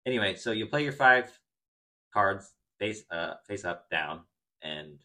Anyway, 0.05 0.35
so 0.35 0.51
you 0.51 0.67
play 0.67 0.83
your 0.83 0.93
five 0.93 1.39
cards 2.13 2.51
face 2.79 3.03
uh 3.11 3.35
face 3.47 3.65
up, 3.65 3.89
down, 3.89 4.21
and 4.61 4.99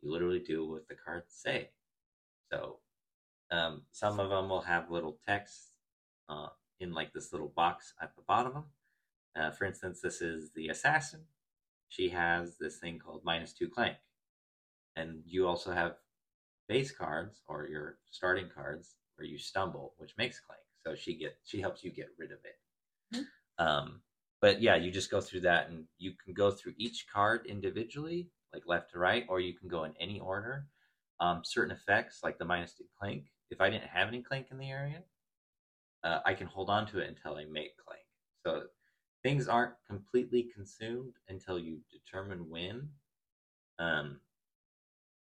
you 0.00 0.10
literally 0.10 0.40
do 0.40 0.68
what 0.68 0.88
the 0.88 0.94
cards 0.94 1.34
say. 1.34 1.70
So 2.52 2.78
um, 3.50 3.82
some 3.92 4.18
of 4.18 4.30
them 4.30 4.48
will 4.48 4.62
have 4.62 4.90
little 4.90 5.18
text 5.26 5.72
uh, 6.28 6.48
in 6.80 6.92
like 6.92 7.12
this 7.12 7.32
little 7.32 7.52
box 7.54 7.94
at 8.00 8.14
the 8.16 8.22
bottom 8.22 8.48
of 8.48 8.54
them. 8.54 8.64
Uh, 9.36 9.50
for 9.50 9.64
instance, 9.64 10.00
this 10.00 10.20
is 10.20 10.50
the 10.52 10.68
assassin. 10.68 11.20
She 11.88 12.08
has 12.10 12.56
this 12.58 12.78
thing 12.78 12.98
called 12.98 13.22
minus 13.24 13.52
two 13.52 13.68
clank, 13.68 13.96
and 14.96 15.22
you 15.26 15.46
also 15.46 15.72
have 15.72 15.96
base 16.70 16.92
cards 16.92 17.42
or 17.48 17.66
your 17.66 17.98
starting 18.12 18.48
cards 18.54 18.94
where 19.16 19.26
you 19.26 19.36
stumble, 19.36 19.92
which 19.98 20.14
makes 20.16 20.38
clank. 20.38 20.62
So 20.86 20.94
she 20.94 21.18
get 21.18 21.36
she 21.44 21.60
helps 21.60 21.82
you 21.82 21.90
get 21.90 22.08
rid 22.16 22.30
of 22.30 22.38
it. 22.44 23.24
Um, 23.58 24.00
but 24.40 24.62
yeah, 24.62 24.76
you 24.76 24.92
just 24.92 25.10
go 25.10 25.20
through 25.20 25.40
that, 25.40 25.68
and 25.68 25.84
you 25.98 26.12
can 26.24 26.32
go 26.32 26.50
through 26.52 26.74
each 26.78 27.06
card 27.12 27.44
individually, 27.46 28.28
like 28.54 28.62
left 28.66 28.92
to 28.92 28.98
right, 29.00 29.26
or 29.28 29.40
you 29.40 29.52
can 29.52 29.68
go 29.68 29.82
in 29.84 29.92
any 30.00 30.20
order. 30.20 30.66
Um, 31.18 31.42
certain 31.44 31.76
effects, 31.76 32.20
like 32.22 32.38
the 32.38 32.46
minus 32.46 32.72
two 32.72 32.84
clank, 32.98 33.24
if 33.50 33.60
I 33.60 33.68
didn't 33.68 33.88
have 33.88 34.08
any 34.08 34.22
clank 34.22 34.46
in 34.50 34.56
the 34.56 34.70
area, 34.70 35.02
uh, 36.04 36.20
I 36.24 36.32
can 36.32 36.46
hold 36.46 36.70
on 36.70 36.86
to 36.86 37.00
it 37.00 37.08
until 37.08 37.36
I 37.36 37.44
make 37.44 37.76
clank. 37.84 38.06
So 38.46 38.68
things 39.22 39.48
aren't 39.48 39.74
completely 39.86 40.48
consumed 40.54 41.14
until 41.28 41.58
you 41.58 41.80
determine 41.92 42.48
when. 42.48 42.88
Um, 43.78 44.20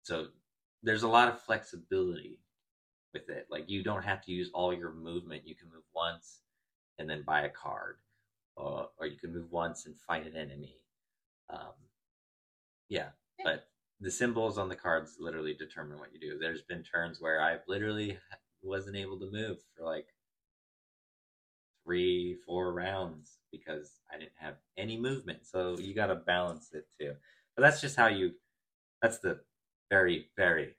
so 0.02 0.28
there's 0.84 1.04
a 1.04 1.08
lot 1.08 1.30
of 1.30 1.42
flexibility 1.42 2.40
with 3.14 3.30
it. 3.30 3.48
Like 3.50 3.70
you 3.70 3.84
don't 3.84 4.04
have 4.04 4.22
to 4.26 4.32
use 4.32 4.50
all 4.54 4.74
your 4.74 4.92
movement. 4.92 5.48
You 5.48 5.56
can 5.56 5.70
move 5.70 5.84
once 5.96 6.42
and 7.00 7.10
then 7.10 7.24
buy 7.26 7.42
a 7.44 7.50
card, 7.50 7.98
or 8.56 8.90
or 9.00 9.08
you 9.08 9.18
can 9.18 9.34
move 9.34 9.52
once 9.52 9.86
and 9.86 9.98
fight 9.98 10.26
an 10.28 10.36
enemy. 10.36 10.78
Um, 11.50 11.74
yeah, 12.90 13.10
Yeah. 13.40 13.46
but 13.46 13.70
the 14.00 14.12
symbols 14.12 14.58
on 14.58 14.70
the 14.70 14.76
cards 14.76 15.18
literally 15.20 15.54
determine 15.54 16.00
what 16.00 16.14
you 16.14 16.20
do. 16.20 16.38
There's 16.38 16.62
been 16.64 16.84
turns 16.84 17.22
where 17.22 17.42
I 17.42 17.60
literally 17.68 18.18
wasn't 18.62 18.98
able 18.98 19.20
to 19.20 19.32
move 19.32 19.60
for 19.76 19.86
like 19.86 20.08
three, 21.86 22.36
four 22.46 22.74
rounds 22.74 23.40
because 23.52 24.00
I 24.14 24.18
didn't 24.18 24.32
have 24.40 24.56
any 24.78 24.98
movement. 24.98 25.46
So 25.46 25.78
you 25.78 25.94
got 25.94 26.08
to 26.08 26.16
balance 26.16 26.70
it 26.74 26.88
too. 27.00 27.14
But 27.56 27.64
that's 27.64 27.82
just 27.82 27.96
how 27.96 28.08
you. 28.08 28.34
That's 29.02 29.20
the 29.20 29.42
very, 29.94 30.26
very 30.36 30.76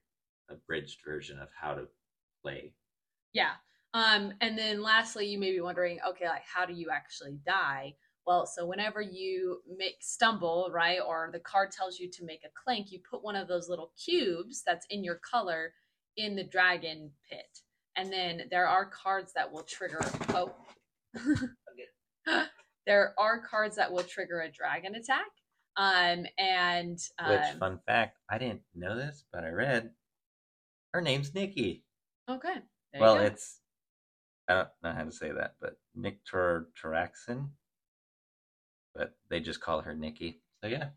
abridged 0.51 0.99
version 1.07 1.39
of 1.39 1.49
how 1.61 1.73
to 1.75 1.87
play. 2.43 2.73
Yeah. 3.33 3.53
Um, 3.93 4.33
and 4.41 4.59
then 4.59 4.83
lastly, 4.83 5.27
you 5.27 5.39
may 5.39 5.53
be 5.53 5.61
wondering, 5.61 6.01
okay, 6.09 6.27
like 6.29 6.43
how 6.53 6.67
do 6.67 6.73
you 6.73 6.89
actually 6.93 7.39
die? 7.47 7.95
Well, 8.27 8.45
so 8.45 8.67
whenever 8.67 9.01
you 9.01 9.61
make 9.79 9.99
stumble, 10.01 10.69
right, 10.73 10.99
or 10.99 11.31
the 11.33 11.39
card 11.39 11.71
tells 11.71 12.01
you 12.01 12.11
to 12.11 12.25
make 12.25 12.41
a 12.45 12.51
clank, 12.65 12.91
you 12.91 12.99
put 13.09 13.23
one 13.23 13.37
of 13.37 13.47
those 13.47 13.69
little 13.69 13.93
cubes 14.05 14.63
that's 14.67 14.87
in 14.91 15.05
your 15.05 15.21
color 15.31 15.75
in 16.17 16.35
the 16.35 16.43
dragon 16.43 17.13
pit. 17.31 17.61
And 17.97 18.13
then 18.13 18.43
there 18.51 18.67
are 18.67 18.87
cards 18.87 19.33
that 19.37 19.53
will 19.53 19.63
trigger 19.63 20.01
oh 20.31 20.53
there 22.87 23.15
are 23.17 23.47
cards 23.49 23.77
that 23.77 23.93
will 23.93 24.03
trigger 24.03 24.41
a 24.41 24.51
dragon 24.51 24.97
attack. 24.97 25.31
Um 25.77 26.27
and 26.39 26.99
um, 27.19 27.31
Which, 27.31 27.59
fun 27.59 27.81
fact, 27.87 28.19
I 28.31 28.39
didn't 28.39 28.63
know 28.75 28.97
this, 28.97 29.25
but 29.33 29.45
I 29.45 29.51
read 29.51 29.91
her 30.93 31.01
name's 31.01 31.35
Nikki. 31.35 31.85
okay. 32.29 32.55
there 32.93 33.01
you 33.01 33.01
well, 33.01 33.17
it's 33.17 33.59
I 34.49 34.55
don't 34.55 34.69
know 34.83 34.93
how 34.93 35.05
to 35.05 35.13
say 35.13 35.33
that, 35.33 35.55
but 35.61 35.79
Nick 35.95 36.21
Taraxin. 36.25 37.49
But 38.95 39.15
they 39.29 39.41
just 39.41 39.61
call 39.61 39.81
her 39.81 39.95
Nikki. 39.95 40.41
So 40.63 40.69
yeah, 40.69 40.89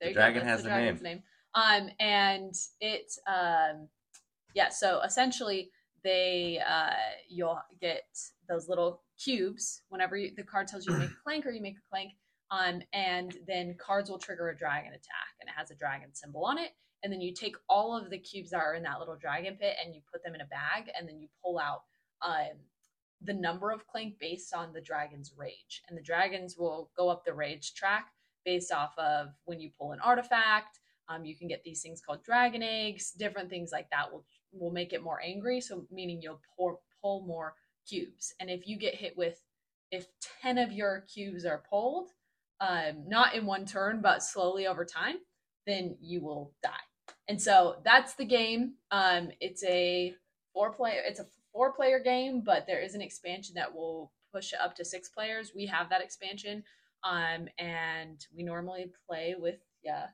There 0.00 0.10
The 0.10 0.14
dragon 0.14 0.44
has 0.44 0.60
a 0.60 0.68
dragon's 0.68 1.02
name. 1.02 1.22
Um, 1.54 1.90
and 1.98 2.54
it, 2.80 3.12
um, 3.26 3.88
yeah. 4.54 4.68
So 4.68 5.00
essentially, 5.02 5.70
they, 6.04 6.60
uh, 6.66 6.92
you'll 7.28 7.60
get 7.80 8.04
those 8.48 8.68
little 8.68 9.02
cubes 9.22 9.82
whenever 9.88 10.16
you, 10.16 10.32
the 10.36 10.42
card 10.42 10.68
tells 10.68 10.86
you 10.86 10.92
to 10.92 10.98
make 10.98 11.10
a 11.10 11.22
clank 11.24 11.46
or 11.46 11.50
you 11.50 11.60
make 11.60 11.76
a 11.76 11.90
clank. 11.90 12.12
Um, 12.52 12.82
and 12.92 13.34
then 13.46 13.76
cards 13.84 14.10
will 14.10 14.18
trigger 14.18 14.50
a 14.50 14.56
dragon 14.56 14.92
attack, 14.92 15.32
and 15.40 15.48
it 15.48 15.54
has 15.56 15.70
a 15.70 15.74
dragon 15.74 16.10
symbol 16.12 16.44
on 16.44 16.58
it. 16.58 16.72
And 17.02 17.12
then 17.12 17.22
you 17.22 17.32
take 17.32 17.56
all 17.68 17.96
of 17.96 18.10
the 18.10 18.18
cubes 18.18 18.50
that 18.50 18.60
are 18.60 18.74
in 18.74 18.82
that 18.82 19.00
little 19.00 19.16
dragon 19.16 19.56
pit 19.58 19.74
and 19.82 19.94
you 19.94 20.02
put 20.12 20.22
them 20.22 20.34
in 20.34 20.42
a 20.42 20.46
bag, 20.46 20.90
and 20.96 21.08
then 21.08 21.18
you 21.18 21.28
pull 21.42 21.58
out 21.58 21.80
um, 22.20 22.58
the 23.22 23.32
number 23.32 23.70
of 23.70 23.86
clank 23.86 24.18
based 24.20 24.54
on 24.54 24.72
the 24.72 24.82
dragon's 24.82 25.32
rage. 25.36 25.82
And 25.88 25.96
the 25.96 26.02
dragons 26.02 26.56
will 26.58 26.90
go 26.96 27.08
up 27.08 27.24
the 27.24 27.32
rage 27.34 27.74
track 27.74 28.08
based 28.44 28.70
off 28.70 28.92
of 28.98 29.28
when 29.46 29.58
you 29.58 29.70
pull 29.78 29.92
an 29.92 30.00
artifact. 30.04 30.78
Um, 31.08 31.24
you 31.24 31.36
can 31.36 31.48
get 31.48 31.64
these 31.64 31.80
things 31.80 32.00
called 32.00 32.22
dragon 32.22 32.62
eggs. 32.62 33.12
Different 33.12 33.48
things 33.48 33.70
like 33.72 33.88
that 33.90 34.12
will 34.12 34.24
will 34.52 34.72
make 34.72 34.92
it 34.92 35.02
more 35.02 35.20
angry. 35.22 35.60
So 35.60 35.86
meaning 35.90 36.20
you'll 36.20 36.42
pour, 36.56 36.78
pull 37.00 37.24
more 37.26 37.54
cubes. 37.88 38.34
And 38.38 38.50
if 38.50 38.68
you 38.68 38.76
get 38.78 38.94
hit 38.94 39.16
with, 39.16 39.42
if 39.90 40.06
ten 40.40 40.58
of 40.58 40.70
your 40.70 41.04
cubes 41.12 41.46
are 41.46 41.64
pulled, 41.70 42.10
um, 42.62 43.08
not 43.08 43.34
in 43.34 43.44
one 43.44 43.66
turn 43.66 44.00
but 44.00 44.22
slowly 44.22 44.66
over 44.66 44.84
time, 44.84 45.16
then 45.66 45.96
you 46.00 46.22
will 46.22 46.52
die. 46.62 46.70
And 47.28 47.40
so 47.40 47.76
that's 47.84 48.14
the 48.14 48.24
game. 48.24 48.74
Um, 48.90 49.30
it's 49.40 49.64
a 49.64 50.14
four 50.54 50.70
player. 50.70 51.02
It's 51.04 51.20
a 51.20 51.26
four 51.52 51.72
player 51.72 51.98
game, 51.98 52.42
but 52.44 52.66
there 52.66 52.80
is 52.80 52.94
an 52.94 53.02
expansion 53.02 53.54
that 53.56 53.74
will 53.74 54.12
push 54.32 54.52
it 54.52 54.60
up 54.60 54.76
to 54.76 54.84
six 54.84 55.08
players. 55.08 55.52
We 55.54 55.66
have 55.66 55.90
that 55.90 56.02
expansion, 56.02 56.62
um, 57.04 57.48
and 57.58 58.24
we 58.34 58.42
normally 58.42 58.92
play 59.08 59.34
with 59.36 59.58
yeah 59.82 60.06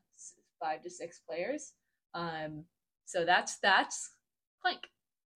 five 0.61 0.83
to 0.83 0.91
six 0.91 1.21
players. 1.27 1.75
Um, 2.15 2.65
so 3.05 3.25
that's 3.25 3.59
that's 3.59 4.11
Clank 4.63 4.89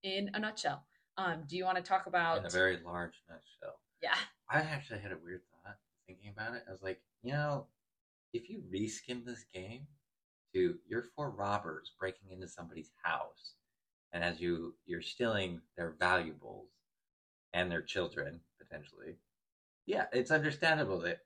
in 0.02 0.30
a 0.34 0.38
nutshell. 0.38 0.84
Um, 1.16 1.44
do 1.46 1.56
you 1.56 1.64
want 1.64 1.76
to 1.76 1.82
talk 1.82 2.06
about? 2.06 2.38
In 2.38 2.46
a 2.46 2.50
very 2.50 2.78
large 2.84 3.14
nutshell. 3.28 3.78
yeah, 4.02 4.16
I 4.50 4.60
actually 4.60 5.00
had 5.00 5.12
a 5.12 5.18
weird 5.22 5.42
thinking 6.12 6.32
about 6.36 6.54
it. 6.54 6.64
I 6.68 6.72
was 6.72 6.82
like, 6.82 7.00
you 7.22 7.32
know, 7.32 7.66
if 8.32 8.48
you 8.50 8.62
reskin 8.72 9.24
this 9.24 9.44
game 9.52 9.86
to 10.54 10.76
you're 10.86 11.08
four 11.16 11.30
robbers 11.30 11.92
breaking 11.98 12.30
into 12.30 12.48
somebody's 12.48 12.90
house, 13.02 13.54
and 14.12 14.22
as 14.22 14.40
you 14.40 14.74
you're 14.86 15.02
stealing 15.02 15.60
their 15.76 15.94
valuables 15.98 16.68
and 17.52 17.70
their 17.70 17.82
children 17.82 18.40
potentially, 18.60 19.16
yeah, 19.86 20.06
it's 20.12 20.30
understandable 20.30 21.00
that 21.00 21.18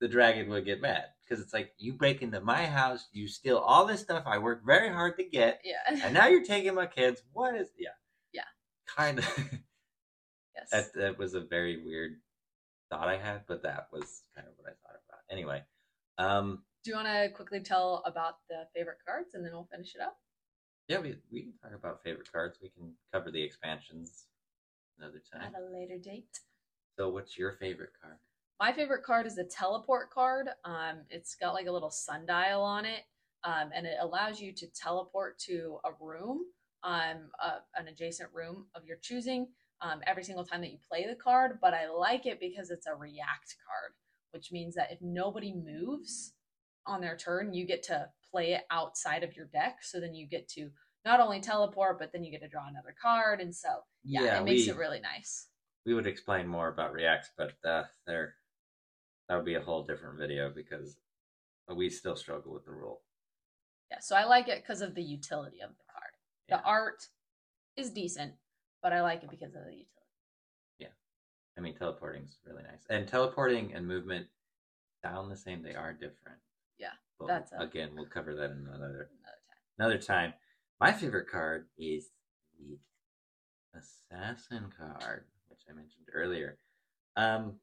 the 0.00 0.08
dragon 0.08 0.48
would 0.50 0.64
get 0.64 0.80
mad 0.80 1.04
because 1.22 1.42
it's 1.42 1.52
like 1.54 1.72
you 1.78 1.92
break 1.94 2.22
into 2.22 2.40
my 2.40 2.66
house, 2.66 3.06
you 3.12 3.28
steal 3.28 3.58
all 3.58 3.86
this 3.86 4.00
stuff 4.00 4.24
I 4.26 4.38
worked 4.38 4.66
very 4.66 4.90
hard 4.90 5.16
to 5.18 5.24
get, 5.24 5.60
yeah, 5.64 5.98
and 6.04 6.14
now 6.14 6.26
you're 6.28 6.44
taking 6.44 6.74
my 6.74 6.86
kids. 6.86 7.22
What 7.32 7.54
is 7.54 7.70
yeah, 7.78 7.90
Yeah. 8.32 8.42
kind 8.86 9.18
of. 9.18 9.26
yes. 10.56 10.70
That 10.72 10.92
that 10.94 11.18
was 11.18 11.34
a 11.34 11.40
very 11.40 11.82
weird 11.84 12.16
thought 12.90 13.08
I 13.08 13.16
had, 13.16 13.42
but 13.46 13.62
that 13.62 13.88
was 13.92 14.24
kind 14.34 14.46
of 14.46 14.54
what 14.56 14.68
I 14.68 14.74
thought 14.82 15.00
about. 15.08 15.20
Anyway, 15.30 15.62
um, 16.18 16.62
do 16.84 16.90
you 16.90 16.96
want 16.96 17.08
to 17.08 17.30
quickly 17.34 17.60
tell 17.60 18.02
about 18.04 18.36
the 18.48 18.64
favorite 18.74 18.98
cards, 19.06 19.34
and 19.34 19.44
then 19.44 19.52
we'll 19.52 19.68
finish 19.70 19.94
it 19.94 20.00
up? 20.00 20.18
yeah, 20.90 20.98
we 20.98 21.14
we 21.30 21.42
can 21.42 21.52
talk 21.62 21.72
about 21.72 22.02
favorite 22.02 22.30
cards. 22.32 22.58
We 22.60 22.68
can 22.68 22.92
cover 23.12 23.30
the 23.30 23.40
expansions 23.40 24.26
another 24.98 25.22
time. 25.32 25.54
At 25.54 25.62
a 25.62 25.72
later 25.72 25.98
date. 26.02 26.40
So, 26.98 27.08
what's 27.10 27.38
your 27.38 27.52
favorite 27.52 27.92
card? 28.02 28.16
My 28.58 28.72
favorite 28.72 29.04
card 29.04 29.26
is 29.26 29.38
a 29.38 29.44
teleport 29.44 30.10
card. 30.10 30.48
Um, 30.64 31.02
it's 31.08 31.36
got 31.36 31.54
like 31.54 31.66
a 31.66 31.72
little 31.72 31.92
sundial 31.92 32.60
on 32.60 32.84
it, 32.84 33.04
um, 33.44 33.70
and 33.72 33.86
it 33.86 33.98
allows 34.00 34.40
you 34.40 34.52
to 34.52 34.66
teleport 34.66 35.38
to 35.46 35.78
a 35.84 35.90
room, 36.00 36.40
um, 36.82 37.30
uh, 37.42 37.60
an 37.76 37.86
adjacent 37.86 38.28
room 38.34 38.66
of 38.74 38.84
your 38.84 38.96
choosing, 39.00 39.46
um, 39.82 40.00
every 40.06 40.24
single 40.24 40.44
time 40.44 40.60
that 40.60 40.72
you 40.72 40.78
play 40.88 41.06
the 41.06 41.14
card. 41.14 41.58
But 41.60 41.74
I 41.74 41.88
like 41.88 42.26
it 42.26 42.40
because 42.40 42.70
it's 42.70 42.86
a 42.86 42.94
react 42.94 43.56
card, 43.66 43.92
which 44.32 44.52
means 44.52 44.74
that 44.74 44.92
if 44.92 44.98
nobody 45.00 45.54
moves 45.54 46.34
on 46.86 47.00
their 47.00 47.16
turn, 47.16 47.52
you 47.52 47.66
get 47.66 47.82
to 47.84 48.08
play 48.30 48.52
it 48.52 48.62
outside 48.70 49.22
of 49.22 49.36
your 49.36 49.46
deck. 49.46 49.78
So 49.82 50.00
then 50.00 50.14
you 50.14 50.26
get 50.26 50.48
to 50.50 50.70
not 51.04 51.20
only 51.20 51.40
teleport, 51.40 51.98
but 51.98 52.12
then 52.12 52.24
you 52.24 52.30
get 52.30 52.42
to 52.42 52.48
draw 52.48 52.68
another 52.68 52.94
card, 53.00 53.40
and 53.40 53.54
so 53.54 53.68
yeah, 54.04 54.40
it 54.40 54.44
makes 54.44 54.66
we 54.66 54.72
it 54.72 54.76
really 54.76 55.00
nice. 55.00 55.46
we 55.86 55.94
would 55.94 56.06
explain 56.06 56.46
more 56.46 56.68
about 56.68 56.92
reacts, 56.92 57.30
but 57.36 57.52
uh, 57.64 57.84
there 58.06 58.34
that 59.28 59.36
would 59.36 59.44
be 59.44 59.54
a 59.54 59.60
whole 59.60 59.82
different 59.82 60.18
video 60.18 60.50
because 60.54 60.98
we 61.74 61.88
still 61.88 62.16
struggle 62.16 62.52
with 62.52 62.64
the 62.64 62.72
rule. 62.72 63.00
Yeah, 63.90 64.00
so 64.00 64.16
I 64.16 64.24
like 64.24 64.48
it 64.48 64.62
because 64.62 64.82
of 64.82 64.94
the 64.94 65.02
utility 65.02 65.60
of 65.60 65.70
the 65.70 65.84
card. 65.92 66.12
Yeah. 66.48 66.56
The 66.56 66.62
art 66.64 67.06
is 67.76 67.90
decent, 67.90 68.34
but 68.82 68.92
I 68.92 69.02
like 69.02 69.22
it 69.22 69.30
because 69.30 69.48
of 69.54 69.64
the 69.64 69.70
utility. 69.72 69.86
Yeah, 70.78 70.88
I 71.58 71.60
mean, 71.60 71.74
teleporting 71.74 72.24
is 72.24 72.38
really 72.46 72.62
nice, 72.62 72.84
and 72.88 73.06
teleporting 73.06 73.74
and 73.74 73.86
movement 73.86 74.26
sound 75.02 75.30
the 75.30 75.36
same. 75.36 75.62
They 75.62 75.74
are 75.74 75.92
different. 75.92 76.38
Yeah, 76.78 76.92
But 77.18 77.26
that's 77.28 77.52
a- 77.52 77.58
again, 77.58 77.90
we'll 77.94 78.06
cover 78.06 78.34
that 78.36 78.50
in 78.50 78.66
another 78.66 78.76
Another 78.78 79.08
time. 79.08 79.58
another 79.78 79.98
time. 79.98 80.34
My 80.80 80.92
favorite 80.92 81.28
card 81.28 81.68
is 81.76 82.10
the 82.58 82.78
assassin 83.74 84.72
card, 84.76 85.26
which 85.48 85.60
I 85.68 85.72
mentioned 85.72 86.06
earlier. 86.12 86.58
Um, 87.16 87.60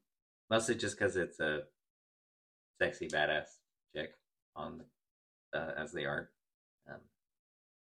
mostly 0.49 0.75
just 0.75 0.97
because 0.97 1.15
it's 1.15 1.39
a 1.39 1.63
sexy 2.80 3.08
badass 3.08 3.58
chick 3.95 4.13
on 4.56 4.77
the, 5.51 5.60
uh, 5.60 5.73
as 5.77 5.91
they 5.91 6.06
are. 6.06 6.30
Um, 6.88 7.01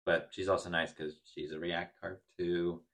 but 0.04 0.28
she's 0.32 0.48
also 0.48 0.70
nice 0.70 0.92
because 0.92 1.14
she's 1.34 1.50
a 1.52 1.58
react 1.58 2.00
card 2.00 2.20
too. 2.38 2.84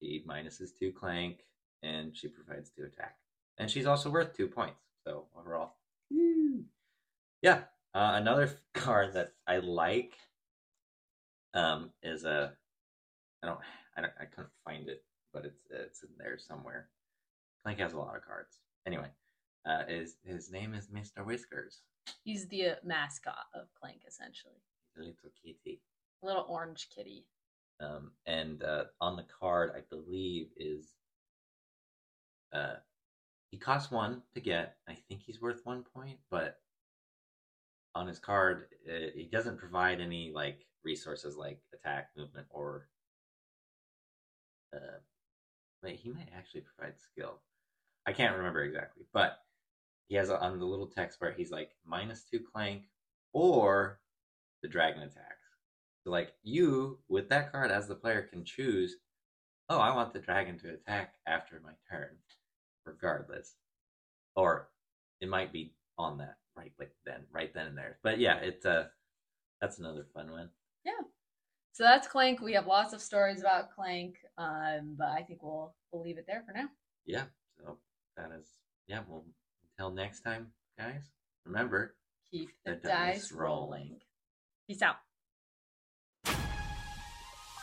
She 0.00 0.24
minuses 0.26 0.70
two 0.78 0.92
clank, 0.92 1.44
and 1.82 2.16
she 2.16 2.28
provides 2.28 2.70
two 2.70 2.84
attack, 2.84 3.16
and 3.58 3.70
she's 3.70 3.86
also 3.86 4.10
worth 4.10 4.36
two 4.36 4.48
points. 4.48 4.80
So 5.04 5.26
overall, 5.38 5.74
woo. 6.10 6.64
yeah. 7.42 7.62
Uh, 7.94 8.12
another 8.14 8.50
card 8.74 9.14
that 9.14 9.32
I 9.46 9.58
like 9.58 10.14
um, 11.54 11.90
is 12.02 12.24
a 12.24 12.52
I 13.42 13.46
don't 13.46 13.60
I 13.96 14.02
don't 14.02 14.12
I 14.20 14.24
couldn't 14.24 14.52
find 14.64 14.88
it, 14.88 15.04
but 15.32 15.44
it's 15.44 15.62
it's 15.70 16.02
in 16.02 16.10
there 16.18 16.38
somewhere. 16.38 16.88
Clank 17.62 17.78
has 17.80 17.92
a 17.92 17.98
lot 17.98 18.16
of 18.16 18.24
cards. 18.24 18.58
Anyway, 18.86 19.08
uh, 19.66 19.82
is 19.88 20.16
his 20.24 20.50
name 20.50 20.74
is 20.74 20.88
Mister 20.90 21.24
Whiskers. 21.24 21.80
He's 22.24 22.46
the 22.48 22.66
uh, 22.66 22.74
mascot 22.84 23.46
of 23.54 23.68
Clank, 23.78 24.02
essentially. 24.06 24.62
A 24.96 25.00
little 25.00 25.30
kitty. 25.42 25.80
A 26.22 26.26
little 26.26 26.46
orange 26.48 26.88
kitty. 26.94 27.26
Um, 27.80 28.12
and 28.26 28.62
uh, 28.62 28.84
on 29.00 29.16
the 29.16 29.26
card, 29.40 29.72
I 29.76 29.82
believe 29.88 30.48
is 30.56 30.94
uh, 32.52 32.74
he 33.50 33.58
costs 33.58 33.90
one 33.90 34.22
to 34.34 34.40
get. 34.40 34.76
I 34.88 34.94
think 34.94 35.22
he's 35.22 35.40
worth 35.40 35.64
one 35.64 35.84
point, 35.94 36.18
but 36.30 36.58
on 37.94 38.06
his 38.06 38.18
card, 38.18 38.66
uh, 38.88 39.10
he 39.14 39.28
doesn't 39.30 39.58
provide 39.58 40.00
any 40.00 40.32
like 40.34 40.66
resources 40.84 41.36
like 41.36 41.60
attack, 41.72 42.10
movement, 42.16 42.46
or 42.50 42.88
uh, 44.74 44.98
wait, 45.82 45.96
he 45.96 46.10
might 46.10 46.28
actually 46.36 46.62
provide 46.62 46.98
skill. 46.98 47.40
I 48.06 48.12
can't 48.12 48.36
remember 48.36 48.62
exactly, 48.62 49.04
but 49.12 49.38
he 50.08 50.16
has 50.16 50.30
a, 50.30 50.40
on 50.42 50.58
the 50.58 50.64
little 50.64 50.86
text 50.86 51.20
where 51.20 51.32
he's 51.32 51.50
like 51.50 51.70
minus 51.86 52.24
two 52.24 52.40
clank 52.40 52.84
or 53.32 54.00
the 54.62 54.68
dragon 54.68 55.02
attacks. 55.02 55.37
So 56.04 56.10
like 56.10 56.32
you 56.42 56.98
with 57.08 57.28
that 57.30 57.52
card 57.52 57.70
as 57.70 57.88
the 57.88 57.94
player 57.94 58.22
can 58.22 58.44
choose, 58.44 58.96
oh, 59.68 59.78
I 59.78 59.94
want 59.94 60.12
the 60.12 60.20
dragon 60.20 60.58
to 60.60 60.70
attack 60.74 61.14
after 61.26 61.60
my 61.64 61.72
turn, 61.90 62.16
regardless. 62.86 63.54
Or 64.36 64.68
it 65.20 65.28
might 65.28 65.52
be 65.52 65.74
on 65.98 66.18
that 66.18 66.36
right 66.56 66.72
like 66.78 66.92
then, 67.04 67.24
right 67.32 67.52
then 67.52 67.66
and 67.66 67.78
there. 67.78 67.98
But 68.02 68.18
yeah, 68.18 68.36
it's 68.38 68.64
uh 68.64 68.86
that's 69.60 69.78
another 69.78 70.06
fun 70.14 70.30
one. 70.30 70.50
Yeah. 70.84 70.92
So 71.72 71.84
that's 71.84 72.08
Clank. 72.08 72.40
We 72.40 72.54
have 72.54 72.66
lots 72.66 72.92
of 72.92 73.00
stories 73.00 73.40
about 73.40 73.72
Clank, 73.74 74.16
um, 74.36 74.94
but 74.98 75.08
I 75.08 75.22
think 75.22 75.42
we'll 75.42 75.74
we'll 75.92 76.02
leave 76.02 76.18
it 76.18 76.26
there 76.26 76.42
for 76.46 76.52
now. 76.52 76.68
Yeah, 77.06 77.24
so 77.56 77.78
that 78.16 78.30
is 78.38 78.46
yeah, 78.86 79.00
well 79.08 79.24
until 79.76 79.90
next 79.92 80.20
time, 80.22 80.48
guys. 80.78 81.10
Remember, 81.44 81.94
Keep 82.30 82.50
the, 82.64 82.72
The 82.72 82.76
dice 82.88 83.22
dice 83.22 83.32
rolling. 83.32 83.80
rolling. 83.80 84.00
Peace 84.68 84.82
out. 84.82 84.96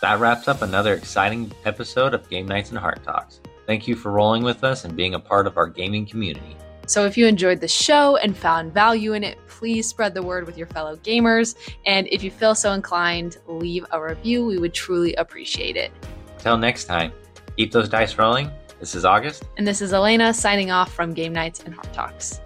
That 0.02 0.20
wraps 0.20 0.48
up 0.48 0.62
another 0.62 0.94
exciting 0.94 1.52
episode 1.64 2.14
of 2.14 2.30
Game 2.30 2.48
Nights 2.48 2.70
and 2.70 2.78
Heart 2.78 3.04
Talks. 3.04 3.40
Thank 3.66 3.88
you 3.88 3.96
for 3.96 4.12
rolling 4.12 4.44
with 4.44 4.64
us 4.64 4.86
and 4.86 4.96
being 4.96 5.16
a 5.16 5.20
part 5.20 5.48
of 5.48 5.58
our 5.58 5.68
gaming 5.68 6.06
community. 6.06 6.58
So 6.88 7.06
if 7.06 7.18
you 7.18 7.26
enjoyed 7.26 7.62
the 7.62 7.68
show 7.68 8.18
and 8.18 8.38
found 8.38 8.72
value 8.72 9.14
in 9.14 9.24
it, 9.24 9.40
please 9.48 9.88
spread 9.88 10.14
the 10.14 10.22
word 10.22 10.46
with 10.46 10.58
your 10.58 10.68
fellow 10.68 10.98
gamers. 10.98 11.56
And 11.86 12.08
if 12.12 12.22
you 12.24 12.30
feel 12.30 12.54
so 12.54 12.74
inclined, 12.74 13.38
leave 13.48 13.86
a 13.92 14.02
review. 14.02 14.46
We 14.46 14.60
would 14.60 14.74
truly 14.74 15.16
appreciate 15.16 15.78
it. 15.78 15.92
Until 16.38 16.58
next 16.58 16.86
time, 16.86 17.12
keep 17.58 17.72
those 17.72 17.90
dice 17.90 18.18
rolling. 18.20 18.52
This 18.80 18.94
is 18.94 19.06
August. 19.06 19.46
And 19.58 19.66
this 19.66 19.82
is 19.82 19.94
Elena 19.94 20.34
signing 20.34 20.70
off 20.70 20.94
from 20.94 21.14
Game 21.14 21.34
Nights 21.34 21.62
and 21.66 21.74
Heart 21.74 21.94
Talks. 21.94 22.42